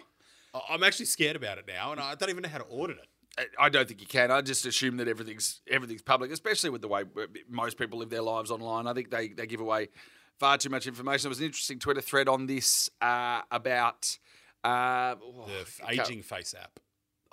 I'm 0.70 0.84
actually 0.84 1.06
scared 1.06 1.36
about 1.36 1.58
it 1.58 1.66
now, 1.68 1.92
and 1.92 2.00
I 2.02 2.16
don't 2.16 2.30
even 2.30 2.44
know 2.44 2.50
how 2.50 2.60
to 2.60 2.66
audit 2.66 2.98
it. 2.98 3.50
I 3.60 3.68
don't 3.70 3.88
think 3.88 4.00
you 4.00 4.08
can. 4.08 4.32
I 4.32 4.42
just 4.42 4.66
assume 4.66 4.98
that 4.98 5.08
everything's 5.10 5.62
everything's 5.70 6.02
public, 6.02 6.32
especially 6.32 6.70
with 6.70 6.82
the 6.82 6.88
way 6.88 7.04
most 7.50 7.78
people 7.78 8.00
live 8.00 8.10
their 8.10 8.22
lives 8.22 8.50
online. 8.50 8.88
I 8.88 8.94
think 8.94 9.12
they, 9.12 9.28
they 9.30 9.46
give 9.46 9.60
away 9.60 9.90
far 10.40 10.58
too 10.58 10.70
much 10.70 10.88
information. 10.88 11.24
There 11.24 11.30
was 11.30 11.40
an 11.40 11.46
interesting 11.46 11.80
Twitter 11.80 12.00
thread 12.02 12.30
on 12.30 12.46
this 12.46 12.90
uh, 13.02 13.42
about 13.52 14.18
uh, 14.64 15.16
The 15.48 15.62
f- 15.62 15.82
aging 15.90 16.22
face 16.24 16.54
app 16.58 16.80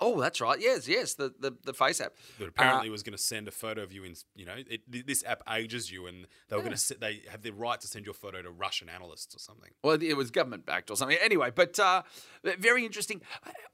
Oh, 0.03 0.19
that's 0.19 0.41
right. 0.41 0.59
Yes, 0.59 0.87
yes. 0.87 1.13
The 1.13 1.33
the, 1.39 1.55
the 1.63 1.73
face 1.73 2.01
app. 2.01 2.13
that 2.39 2.49
apparently 2.49 2.89
was 2.89 3.03
going 3.03 3.15
to 3.15 3.23
send 3.23 3.47
a 3.47 3.51
photo 3.51 3.81
of 3.83 3.93
you 3.93 4.03
in, 4.03 4.15
you 4.35 4.45
know, 4.45 4.55
it, 4.57 5.07
this 5.07 5.23
app 5.25 5.43
ages 5.49 5.89
you, 5.91 6.07
and 6.07 6.27
they 6.49 6.55
were 6.57 6.61
going 6.61 6.75
to, 6.75 6.99
they 6.99 7.21
have 7.29 7.41
the 7.41 7.51
right 7.51 7.79
to 7.79 7.87
send 7.87 8.05
your 8.05 8.13
photo 8.13 8.41
to 8.41 8.51
Russian 8.51 8.89
analysts 8.89 9.33
or 9.33 9.39
something. 9.39 9.71
Well, 9.83 9.97
it 10.01 10.17
was 10.17 10.29
government 10.29 10.65
backed 10.65 10.91
or 10.91 10.97
something. 10.97 11.17
Anyway, 11.21 11.51
but 11.55 11.79
uh, 11.79 12.03
very 12.59 12.85
interesting. 12.85 13.21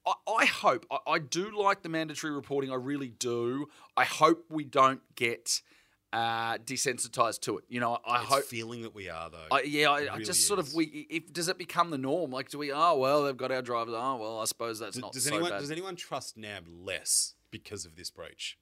I, 0.06 0.14
I 0.28 0.46
hope, 0.46 0.86
I, 0.92 0.98
I 1.08 1.20
do 1.20 1.52
like 1.58 1.82
the 1.82 1.90
mandatory 1.90 2.32
reporting. 2.34 2.72
I 2.72 2.76
really 2.76 3.10
do. 3.10 3.68
I 3.98 4.06
hope 4.06 4.46
we 4.50 4.64
don't 4.64 5.02
get 5.16 5.62
uh, 6.12 6.58
desensitized 6.58 7.42
to 7.42 7.58
it. 7.60 7.66
You 7.70 7.80
know, 7.80 7.98
I 8.06 8.22
It's 8.22 8.30
hope. 8.30 8.44
feeling 8.46 8.82
that 8.82 8.96
we 8.96 9.10
are 9.10 9.30
though. 9.30 9.46
I, 9.52 9.62
yeah, 9.62 9.90
I, 9.92 10.00
It 10.02 10.10
I 10.10 10.14
really 10.14 10.26
just 10.26 10.48
sort 10.48 10.60
of 10.60 10.74
we. 10.74 11.08
If 11.10 11.32
does 11.34 11.48
it 11.50 11.58
become 11.58 11.90
the 11.92 11.98
norm? 11.98 12.32
Like, 12.32 12.50
do 12.50 12.58
we? 12.58 12.72
Oh 12.72 12.98
well, 12.98 13.24
they've 13.24 13.38
got 13.38 13.52
our 13.52 13.62
drivers. 13.62 13.94
Oh 13.98 14.16
well, 14.18 14.40
I 14.40 14.46
suppose 14.46 14.80
that's 14.80 14.96
does, 14.96 15.02
not 15.02 15.14
does 15.14 15.26
so 15.26 15.34
anyone 15.36 15.52
bad. 15.52 15.60
does 15.60 15.72
anyone 15.72 15.96
trust 15.96 16.38
NAB 16.38 16.66
less 16.68 17.36
because 17.52 17.86
of 17.86 17.96
this 17.96 18.10
breach? 18.10 18.58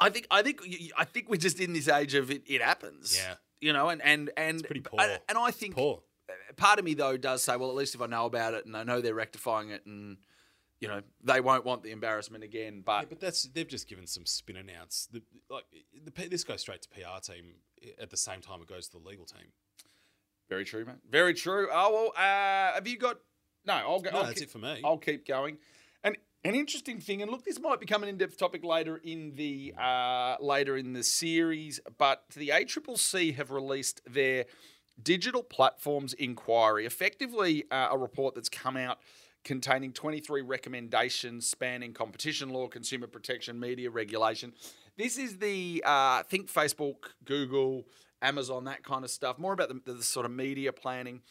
I 0.00 0.08
think 0.10 0.26
I 0.30 0.42
think 0.42 0.60
I 0.96 1.04
think 1.04 1.28
we're 1.28 1.36
just 1.36 1.60
in 1.60 1.72
this 1.74 1.88
age 1.88 2.14
of 2.14 2.30
it. 2.30 2.42
It 2.46 2.62
happens. 2.62 3.16
Yeah. 3.16 3.34
You 3.60 3.72
know, 3.72 3.90
and 3.90 4.02
and 4.02 4.30
and 4.36 4.64
pretty 4.64 4.80
poor. 4.80 5.00
And, 5.00 5.20
and 5.28 5.38
I 5.38 5.50
think 5.50 5.74
Poor. 5.74 6.02
part 6.56 6.78
of 6.78 6.84
me 6.84 6.94
though 6.94 7.16
does 7.16 7.42
say, 7.44 7.56
well, 7.56 7.68
at 7.68 7.76
least 7.76 7.94
if 7.94 8.00
I 8.00 8.06
know 8.06 8.24
about 8.26 8.54
it 8.54 8.64
and 8.66 8.76
I 8.76 8.82
know 8.84 9.00
they're 9.00 9.14
rectifying 9.14 9.70
it, 9.70 9.84
and 9.86 10.16
you 10.82 10.88
know 10.88 11.00
they 11.22 11.40
won't 11.40 11.64
want 11.64 11.84
the 11.84 11.92
embarrassment 11.92 12.42
again. 12.42 12.82
But 12.84 13.02
Yeah, 13.02 13.06
but 13.10 13.20
that's 13.20 13.44
they've 13.44 13.68
just 13.68 13.88
given 13.88 14.06
some 14.06 14.26
spin 14.26 14.56
announced. 14.56 15.12
The, 15.12 15.22
like 15.48 15.64
the, 16.04 16.28
this 16.28 16.42
goes 16.42 16.60
straight 16.60 16.82
to 16.82 16.88
PR 16.88 17.20
team 17.22 17.54
at 18.00 18.10
the 18.10 18.16
same 18.16 18.40
time 18.40 18.60
it 18.60 18.66
goes 18.68 18.88
to 18.88 18.98
the 18.98 19.08
legal 19.08 19.24
team. 19.24 19.52
very 20.48 20.64
true, 20.64 20.84
man. 20.84 20.98
Very 21.08 21.34
true. 21.34 21.68
Oh 21.72 21.92
well, 21.92 22.12
uh, 22.16 22.74
have 22.74 22.86
you 22.88 22.98
got? 22.98 23.18
No, 23.64 23.74
I'll 23.74 24.00
go. 24.00 24.10
No, 24.10 24.18
I'll 24.18 24.24
that's 24.24 24.40
keep- 24.40 24.48
it 24.48 24.52
for 24.52 24.58
me. 24.58 24.80
I'll 24.84 24.98
keep 24.98 25.24
going. 25.26 25.58
And 26.02 26.16
an 26.44 26.56
interesting 26.56 26.98
thing, 26.98 27.22
and 27.22 27.30
look, 27.30 27.44
this 27.44 27.60
might 27.60 27.78
become 27.78 28.02
an 28.02 28.08
in-depth 28.08 28.36
topic 28.36 28.64
later 28.64 28.96
in 28.96 29.36
the 29.36 29.72
uh, 29.80 30.34
later 30.40 30.76
in 30.76 30.94
the 30.94 31.04
series, 31.04 31.78
but 31.96 32.24
the 32.34 32.48
ACCC 32.48 33.36
have 33.36 33.52
released 33.52 34.00
their 34.04 34.46
digital 35.00 35.44
platforms 35.44 36.12
inquiry, 36.14 36.84
effectively 36.86 37.64
uh, 37.70 37.88
a 37.92 37.96
report 37.98 38.34
that's 38.34 38.48
come 38.48 38.76
out 38.76 38.98
containing 39.44 39.92
23 39.92 40.42
recommendations 40.42 41.46
spanning 41.48 41.92
competition 41.92 42.50
law, 42.50 42.68
consumer 42.68 43.06
protection, 43.06 43.58
media 43.58 43.90
regulation. 43.90 44.52
This 44.96 45.18
is 45.18 45.38
the 45.38 45.82
uh, 45.86 46.22
think 46.24 46.52
Facebook, 46.52 47.10
Google, 47.24 47.84
Amazon, 48.20 48.64
that 48.64 48.84
kind 48.84 49.04
of 49.04 49.10
stuff. 49.10 49.38
More 49.38 49.52
about 49.52 49.68
the, 49.68 49.92
the 49.92 50.02
sort 50.02 50.26
of 50.26 50.32
media 50.32 50.72
planning 50.72 51.22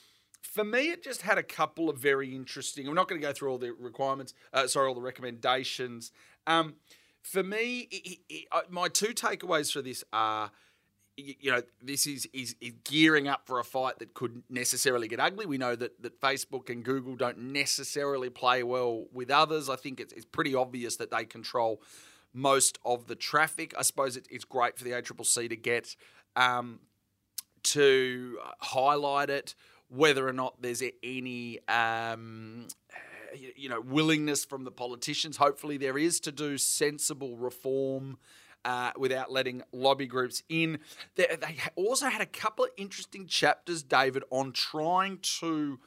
for 0.41 0.63
me, 0.63 0.89
it 0.89 1.03
just 1.03 1.21
had 1.21 1.37
a 1.37 1.43
couple 1.43 1.89
of 1.89 1.97
very 1.97 2.35
interesting. 2.35 2.87
I'm 2.87 2.95
not 2.95 3.07
going 3.07 3.21
to 3.21 3.25
go 3.25 3.31
through 3.31 3.51
all 3.51 3.57
the 3.57 3.71
requirements. 3.71 4.33
Uh, 4.51 4.67
sorry, 4.67 4.87
all 4.87 4.95
the 4.95 5.01
recommendations. 5.01 6.11
Um, 6.47 6.75
for 7.21 7.43
me, 7.43 7.87
it, 7.91 8.19
it, 8.29 8.45
uh, 8.51 8.61
my 8.69 8.87
two 8.87 9.13
takeaways 9.13 9.71
for 9.71 9.81
this 9.81 10.03
are, 10.11 10.51
you 11.39 11.51
know, 11.51 11.61
this 11.81 12.07
is, 12.07 12.27
is 12.33 12.55
is 12.61 12.73
gearing 12.83 13.27
up 13.27 13.45
for 13.45 13.59
a 13.59 13.63
fight 13.63 13.99
that 13.99 14.13
could 14.13 14.43
necessarily 14.49 15.07
get 15.07 15.19
ugly. 15.19 15.45
We 15.45 15.57
know 15.57 15.75
that 15.75 16.01
that 16.01 16.19
Facebook 16.19 16.69
and 16.69 16.83
Google 16.83 17.15
don't 17.15 17.37
necessarily 17.37 18.29
play 18.29 18.63
well 18.63 19.05
with 19.13 19.29
others. 19.29 19.69
I 19.69 19.75
think 19.75 19.99
it's, 19.99 20.13
it's 20.13 20.25
pretty 20.25 20.55
obvious 20.55 20.97
that 20.97 21.11
they 21.11 21.25
control 21.25 21.81
most 22.33 22.79
of 22.85 23.07
the 23.07 23.15
traffic. 23.15 23.73
I 23.77 23.81
suppose 23.81 24.17
it, 24.17 24.27
it's 24.29 24.45
great 24.45 24.77
for 24.77 24.83
the 24.83 24.91
ACCC 24.91 25.49
to 25.49 25.55
get. 25.55 25.95
Um, 26.35 26.79
to 27.63 28.39
highlight 28.59 29.29
it, 29.29 29.55
whether 29.89 30.27
or 30.27 30.33
not 30.33 30.61
there's 30.61 30.81
any, 31.03 31.59
um, 31.67 32.67
you 33.55 33.69
know, 33.69 33.81
willingness 33.81 34.45
from 34.45 34.63
the 34.63 34.71
politicians. 34.71 35.37
Hopefully, 35.37 35.77
there 35.77 35.97
is 35.97 36.19
to 36.21 36.31
do 36.31 36.57
sensible 36.57 37.37
reform. 37.37 38.17
Uh, 38.63 38.91
without 38.95 39.31
letting 39.31 39.63
lobby 39.71 40.05
groups 40.05 40.43
in. 40.47 40.77
They, 41.15 41.25
they 41.41 41.57
also 41.75 42.09
had 42.09 42.21
a 42.21 42.27
couple 42.27 42.65
of 42.65 42.69
interesting 42.77 43.25
chapters, 43.25 43.81
David, 43.81 44.23
on 44.29 44.51
trying 44.51 45.17
to 45.39 45.79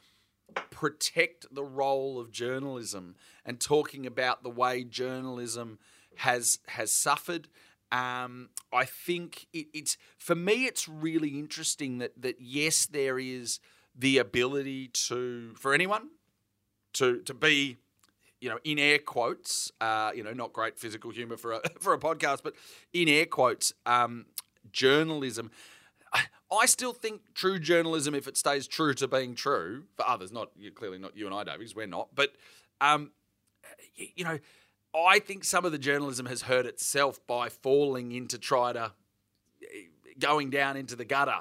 protect 0.70 1.46
the 1.54 1.64
role 1.64 2.18
of 2.18 2.30
journalism 2.30 3.16
and 3.44 3.60
talking 3.60 4.06
about 4.06 4.42
the 4.42 4.50
way 4.50 4.84
journalism 4.84 5.78
has 6.16 6.58
has 6.68 6.92
suffered. 6.92 7.48
Um, 7.92 8.50
I 8.72 8.84
think 8.84 9.46
it, 9.52 9.68
it's 9.72 9.96
for 10.18 10.34
me. 10.34 10.66
It's 10.66 10.88
really 10.88 11.38
interesting 11.38 11.98
that 11.98 12.20
that 12.20 12.40
yes, 12.40 12.86
there 12.86 13.18
is 13.18 13.60
the 13.94 14.18
ability 14.18 14.88
to 14.88 15.54
for 15.56 15.74
anyone 15.74 16.08
to 16.94 17.20
to 17.22 17.34
be 17.34 17.78
you 18.44 18.50
know, 18.50 18.58
in 18.62 18.78
air 18.78 18.98
quotes, 18.98 19.72
uh, 19.80 20.10
you 20.14 20.22
know, 20.22 20.34
not 20.34 20.52
great 20.52 20.78
physical 20.78 21.10
humor 21.10 21.38
for 21.38 21.52
a 21.54 21.60
for 21.80 21.94
a 21.94 21.98
podcast, 21.98 22.42
but 22.44 22.52
in 22.92 23.08
air 23.08 23.24
quotes, 23.24 23.72
um, 23.86 24.26
journalism. 24.70 25.50
I- 26.12 26.26
still 26.66 26.92
think 26.92 27.22
true 27.34 27.58
journalism, 27.58 28.14
if 28.14 28.28
it 28.28 28.36
stays 28.36 28.66
true 28.68 28.92
to 28.94 29.08
being 29.08 29.34
true 29.34 29.84
for 29.96 30.06
others, 30.06 30.30
not 30.30 30.50
you, 30.56 30.70
clearly 30.70 30.98
not 30.98 31.16
you 31.16 31.26
and 31.26 31.34
I, 31.34 31.42
Dave, 31.44 31.58
because 31.58 31.74
we're 31.74 31.86
not, 31.86 32.14
but 32.14 32.32
um, 32.82 33.10
y- 33.98 34.12
you 34.14 34.24
know, 34.24 34.38
I 34.94 35.18
think 35.20 35.44
some 35.44 35.64
of 35.64 35.72
the 35.72 35.78
journalism 35.78 36.26
has 36.26 36.42
hurt 36.42 36.66
itself 36.66 37.18
by 37.26 37.48
falling 37.48 38.12
into 38.12 38.38
try 38.38 38.72
to 38.74 38.92
going 40.18 40.50
down 40.50 40.76
into 40.76 40.96
the 40.96 41.04
gutter 41.04 41.38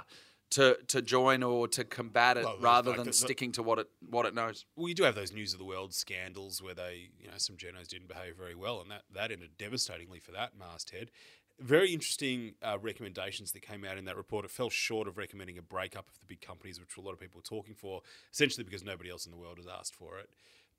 to 0.53 0.77
to 0.87 1.01
join 1.01 1.43
or 1.43 1.67
to 1.67 1.83
combat 1.83 2.37
it 2.37 2.45
Well, 2.45 2.57
rather 2.59 2.89
like 2.91 2.97
than 2.97 3.07
the- 3.07 3.13
sticking 3.13 3.51
to 3.53 3.63
what 3.63 3.79
it 3.79 3.87
what 4.09 4.25
it 4.25 4.33
knows. 4.33 4.65
Well, 4.75 4.87
you 4.87 4.95
do 4.95 5.03
have 5.03 5.15
those 5.15 5.31
news 5.31 5.53
of 5.53 5.59
the 5.59 5.65
world 5.65 5.93
scandals 5.93 6.61
where 6.61 6.73
they, 6.73 7.09
you 7.19 7.27
know, 7.27 7.37
some 7.37 7.55
journos 7.57 7.87
didn't 7.87 8.07
behave 8.07 8.35
very 8.37 8.55
well, 8.55 8.81
and 8.81 8.89
that 8.91 9.03
that 9.13 9.31
ended 9.31 9.57
devastatingly 9.57 10.19
for 10.19 10.31
that 10.31 10.51
masthead. 10.57 11.11
Very 11.59 11.93
interesting 11.93 12.55
uh, 12.63 12.77
recommendations 12.81 13.51
that 13.51 13.61
came 13.61 13.85
out 13.85 13.97
in 13.97 14.05
that 14.05 14.17
report. 14.17 14.43
It 14.43 14.51
fell 14.51 14.71
short 14.71 15.07
of 15.07 15.17
recommending 15.17 15.57
a 15.59 15.61
breakup 15.61 16.07
of 16.09 16.15
the 16.19 16.25
big 16.25 16.41
companies, 16.41 16.79
which 16.79 16.97
a 16.97 17.01
lot 17.01 17.11
of 17.13 17.19
people 17.19 17.39
were 17.39 17.43
talking 17.57 17.75
for, 17.75 18.01
essentially 18.31 18.63
because 18.63 18.83
nobody 18.83 19.09
else 19.11 19.25
in 19.25 19.31
the 19.31 19.37
world 19.37 19.57
has 19.57 19.67
asked 19.67 19.95
for 19.95 20.17
it. 20.17 20.29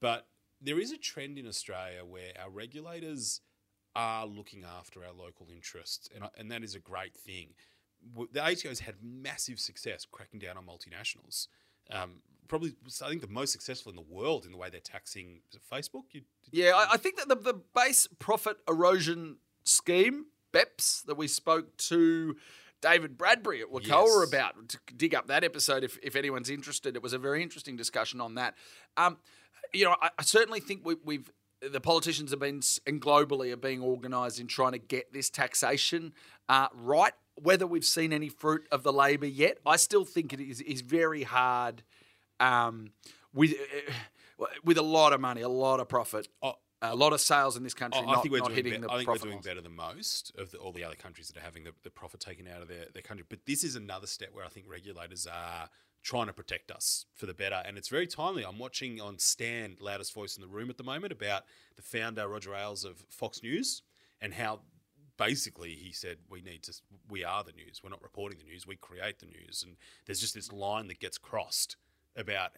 But 0.00 0.26
there 0.60 0.80
is 0.80 0.90
a 0.90 0.98
trend 0.98 1.38
in 1.38 1.46
Australia 1.46 2.04
where 2.04 2.32
our 2.42 2.50
regulators 2.50 3.40
are 3.94 4.26
looking 4.26 4.64
after 4.64 5.04
our 5.04 5.12
local 5.12 5.48
interests, 5.48 6.08
and, 6.14 6.24
and 6.36 6.50
that 6.50 6.64
is 6.64 6.74
a 6.74 6.80
great 6.80 7.14
thing. 7.16 7.50
The 8.32 8.44
ATO's 8.44 8.80
had 8.80 8.96
massive 9.02 9.58
success 9.58 10.06
cracking 10.10 10.40
down 10.40 10.56
on 10.56 10.64
multinationals. 10.64 11.48
Um, 11.90 12.22
probably, 12.48 12.74
I 13.02 13.08
think 13.08 13.20
the 13.20 13.28
most 13.28 13.52
successful 13.52 13.90
in 13.90 13.96
the 13.96 14.02
world 14.02 14.44
in 14.44 14.52
the 14.52 14.58
way 14.58 14.68
they're 14.70 14.80
taxing 14.80 15.40
Facebook. 15.72 16.04
You, 16.12 16.22
Yeah, 16.50 16.72
I, 16.74 16.94
I 16.94 16.96
think 16.96 17.16
that 17.16 17.28
the, 17.28 17.36
the 17.36 17.60
base 17.74 18.06
profit 18.18 18.58
erosion 18.68 19.36
scheme, 19.64 20.26
BEPS, 20.52 21.04
that 21.06 21.16
we 21.16 21.28
spoke 21.28 21.76
to 21.78 22.36
David 22.80 23.16
Bradbury 23.16 23.62
at 23.62 23.70
Wakoa 23.70 24.20
Yes. 24.22 24.28
about, 24.28 24.68
to 24.68 24.78
dig 24.96 25.14
up 25.14 25.26
that 25.28 25.42
episode 25.42 25.84
if, 25.84 25.98
if 26.02 26.16
anyone's 26.16 26.50
interested. 26.50 26.96
It 26.96 27.02
was 27.02 27.12
a 27.12 27.18
very 27.18 27.42
interesting 27.42 27.76
discussion 27.76 28.20
on 28.20 28.34
that. 28.34 28.54
Um, 28.96 29.16
you 29.72 29.84
know, 29.84 29.96
I, 30.00 30.10
I 30.18 30.22
certainly 30.22 30.60
think 30.60 30.84
we, 30.84 30.96
we've 31.04 31.30
the 31.72 31.80
politicians 31.80 32.30
have 32.30 32.40
been 32.40 32.60
and 32.86 33.00
globally 33.00 33.52
are 33.52 33.56
being 33.56 33.82
organised 33.82 34.38
in 34.38 34.46
trying 34.46 34.72
to 34.72 34.78
get 34.78 35.12
this 35.12 35.30
taxation 35.30 36.12
uh, 36.48 36.68
right. 36.74 37.14
Whether 37.36 37.66
we've 37.66 37.84
seen 37.84 38.12
any 38.12 38.28
fruit 38.28 38.66
of 38.70 38.82
the 38.82 38.92
labour 38.92 39.26
yet, 39.26 39.58
I 39.66 39.76
still 39.76 40.04
think 40.04 40.32
it 40.32 40.40
is 40.40 40.60
is 40.60 40.82
very 40.82 41.24
hard 41.24 41.82
um, 42.40 42.90
with 43.32 43.52
uh, 44.38 44.44
with 44.64 44.78
a 44.78 44.82
lot 44.82 45.12
of 45.12 45.20
money, 45.20 45.42
a 45.42 45.48
lot 45.48 45.80
of 45.80 45.88
profit, 45.88 46.28
Oh, 46.42 46.54
a 46.82 46.94
lot 46.94 47.12
of 47.12 47.20
sales 47.20 47.56
in 47.56 47.62
this 47.62 47.74
country. 47.74 48.00
I, 48.00 48.04
not, 48.04 48.18
I 48.18 48.20
think 48.20 48.32
we're 48.32 48.40
doing. 48.40 48.54
hitting 48.54 48.72
be- 48.72 48.78
the 48.78 48.90
I 48.90 48.98
think 48.98 49.08
we're 49.08 49.14
profit 49.14 49.30
doing 49.30 49.40
better 49.42 49.60
than 49.60 49.74
most 49.74 50.32
of 50.38 50.50
the, 50.50 50.58
all 50.58 50.72
the 50.72 50.84
other 50.84 50.96
countries 50.96 51.28
that 51.28 51.36
are 51.36 51.44
having 51.44 51.64
the, 51.64 51.72
the 51.82 51.90
profit 51.90 52.20
taken 52.20 52.46
out 52.46 52.62
of 52.62 52.68
their, 52.68 52.86
their 52.92 53.02
country. 53.02 53.24
But 53.28 53.40
this 53.46 53.64
is 53.64 53.74
another 53.76 54.06
step 54.06 54.30
where 54.32 54.44
I 54.44 54.48
think 54.48 54.66
regulators 54.68 55.26
are 55.26 55.70
trying 56.02 56.26
to 56.26 56.32
protect 56.34 56.70
us 56.70 57.06
for 57.14 57.24
the 57.26 57.32
better, 57.34 57.62
and 57.64 57.78
it's 57.78 57.88
very 57.88 58.06
timely. 58.06 58.44
I'm 58.44 58.58
watching 58.58 59.00
on 59.00 59.18
Stan, 59.18 59.76
loudest 59.80 60.12
voice 60.12 60.36
in 60.36 60.42
the 60.42 60.48
room 60.48 60.68
at 60.68 60.76
the 60.76 60.84
moment, 60.84 61.12
about 61.12 61.44
the 61.76 61.82
founder 61.82 62.28
Roger 62.28 62.54
Ailes 62.54 62.84
of 62.84 62.98
Fox 63.10 63.42
News 63.42 63.82
and 64.20 64.34
how. 64.34 64.60
Basically, 65.16 65.70
he 65.70 65.92
said 65.92 66.18
we 66.28 66.40
need 66.40 66.62
to. 66.64 66.74
We 67.08 67.24
are 67.24 67.44
the 67.44 67.52
news. 67.52 67.80
We're 67.82 67.90
not 67.90 68.02
reporting 68.02 68.38
the 68.38 68.44
news. 68.44 68.66
We 68.66 68.76
create 68.76 69.20
the 69.20 69.26
news, 69.26 69.62
and 69.64 69.76
there's 70.06 70.20
just 70.20 70.34
this 70.34 70.52
line 70.52 70.88
that 70.88 70.98
gets 70.98 71.18
crossed 71.18 71.76
about 72.16 72.52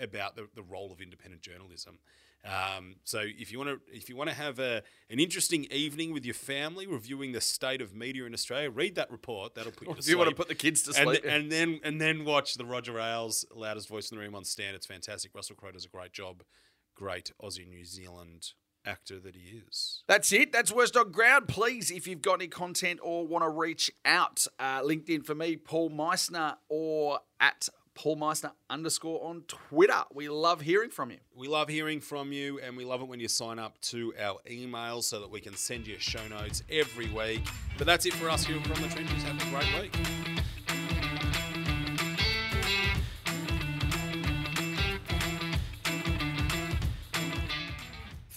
about 0.00 0.36
the, 0.36 0.48
the 0.54 0.62
role 0.62 0.92
of 0.92 1.00
independent 1.00 1.42
journalism. 1.42 1.98
Um, 2.44 2.96
so 3.04 3.20
if 3.24 3.52
you 3.52 3.58
want 3.58 3.70
to 3.70 3.96
if 3.96 4.08
you 4.08 4.16
want 4.16 4.28
to 4.30 4.34
have 4.34 4.58
a, 4.58 4.82
an 5.10 5.20
interesting 5.20 5.64
evening 5.70 6.12
with 6.12 6.24
your 6.24 6.34
family 6.34 6.88
reviewing 6.88 7.30
the 7.30 7.40
state 7.40 7.80
of 7.80 7.94
media 7.94 8.24
in 8.24 8.34
Australia, 8.34 8.68
read 8.68 8.96
that 8.96 9.12
report. 9.12 9.54
That'll 9.54 9.70
put 9.70 9.86
you 9.86 9.94
to 9.94 9.98
If 9.98 10.04
sleep. 10.06 10.12
you 10.14 10.18
want 10.18 10.30
to 10.30 10.36
put 10.36 10.48
the 10.48 10.56
kids 10.56 10.82
to 10.82 11.00
and, 11.00 11.08
sleep, 11.08 11.24
and 11.24 11.52
then 11.52 11.78
and 11.84 12.00
then 12.00 12.24
watch 12.24 12.54
the 12.54 12.64
Roger 12.64 12.98
Ailes 12.98 13.44
loudest 13.54 13.88
voice 13.88 14.10
in 14.10 14.16
the 14.18 14.24
room 14.24 14.34
on 14.34 14.44
Stan. 14.44 14.74
It's 14.74 14.86
fantastic. 14.86 15.32
Russell 15.36 15.54
Crowe 15.54 15.70
does 15.70 15.84
a 15.84 15.88
great 15.88 16.12
job. 16.12 16.42
Great 16.96 17.30
Aussie 17.40 17.66
New 17.66 17.84
Zealand 17.84 18.50
actor 18.84 19.18
that 19.20 19.34
he 19.34 19.58
is. 19.68 20.02
That's 20.06 20.32
it. 20.32 20.52
That's 20.52 20.72
Worst 20.72 20.96
on 20.96 21.12
Ground. 21.12 21.48
Please, 21.48 21.90
if 21.90 22.06
you've 22.06 22.22
got 22.22 22.34
any 22.34 22.48
content 22.48 23.00
or 23.02 23.26
want 23.26 23.44
to 23.44 23.48
reach 23.48 23.90
out, 24.04 24.46
uh, 24.58 24.80
LinkedIn 24.82 25.24
for 25.24 25.34
me, 25.34 25.56
Paul 25.56 25.90
Meissner, 25.90 26.56
or 26.68 27.20
at 27.40 27.68
Paul 27.94 28.16
Meissner 28.16 28.52
underscore 28.70 29.22
on 29.24 29.42
Twitter. 29.48 30.02
We 30.14 30.28
love 30.28 30.62
hearing 30.62 30.90
from 30.90 31.10
you. 31.10 31.18
We 31.34 31.48
love 31.48 31.68
hearing 31.68 32.00
from 32.00 32.32
you, 32.32 32.58
and 32.60 32.76
we 32.76 32.84
love 32.84 33.02
it 33.02 33.08
when 33.08 33.20
you 33.20 33.28
sign 33.28 33.58
up 33.58 33.80
to 33.82 34.14
our 34.20 34.38
email 34.50 35.02
so 35.02 35.20
that 35.20 35.30
we 35.30 35.40
can 35.40 35.56
send 35.56 35.86
you 35.86 35.98
show 35.98 36.26
notes 36.28 36.62
every 36.70 37.10
week. 37.10 37.46
But 37.78 37.86
that's 37.86 38.06
it 38.06 38.14
for 38.14 38.30
us 38.30 38.44
here 38.44 38.60
from 38.62 38.82
the 38.82 38.88
trenches. 38.88 39.22
Have 39.24 39.40
a 39.46 39.50
great 39.50 39.82
week. 39.82 40.31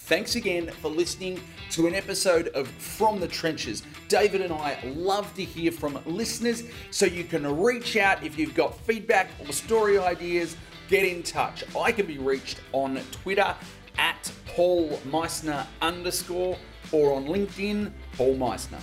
Thanks 0.06 0.36
again 0.36 0.70
for 0.80 0.88
listening 0.88 1.40
to 1.70 1.88
an 1.88 1.94
episode 1.96 2.46
of 2.54 2.68
From 2.68 3.18
the 3.18 3.26
Trenches. 3.26 3.82
David 4.06 4.40
and 4.40 4.52
I 4.52 4.78
love 4.94 5.34
to 5.34 5.42
hear 5.42 5.72
from 5.72 5.98
listeners, 6.06 6.62
so 6.92 7.06
you 7.06 7.24
can 7.24 7.60
reach 7.60 7.96
out 7.96 8.22
if 8.22 8.38
you've 8.38 8.54
got 8.54 8.78
feedback 8.86 9.28
or 9.40 9.52
story 9.52 9.98
ideas. 9.98 10.56
Get 10.86 11.04
in 11.04 11.24
touch. 11.24 11.64
I 11.76 11.90
can 11.90 12.06
be 12.06 12.18
reached 12.18 12.60
on 12.70 13.00
Twitter 13.10 13.52
at 13.98 14.30
Paul 14.46 14.90
Meissner 15.10 15.66
underscore 15.82 16.56
or 16.92 17.14
on 17.14 17.24
LinkedIn, 17.24 17.90
Paul 18.12 18.36
Meissner. 18.36 18.78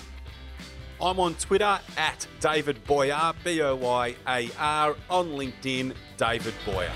I'm 1.02 1.22
on 1.22 1.36
Twitter 1.36 1.80
at 1.96 2.28
David 2.42 2.84
Boyar, 2.84 3.34
B 3.46 3.62
O 3.62 3.78
Y 3.78 4.16
A 4.28 4.50
R, 4.60 4.98
on 5.10 5.30
LinkedIn, 5.30 5.94
David 6.18 6.54
Boyar. 6.66 6.92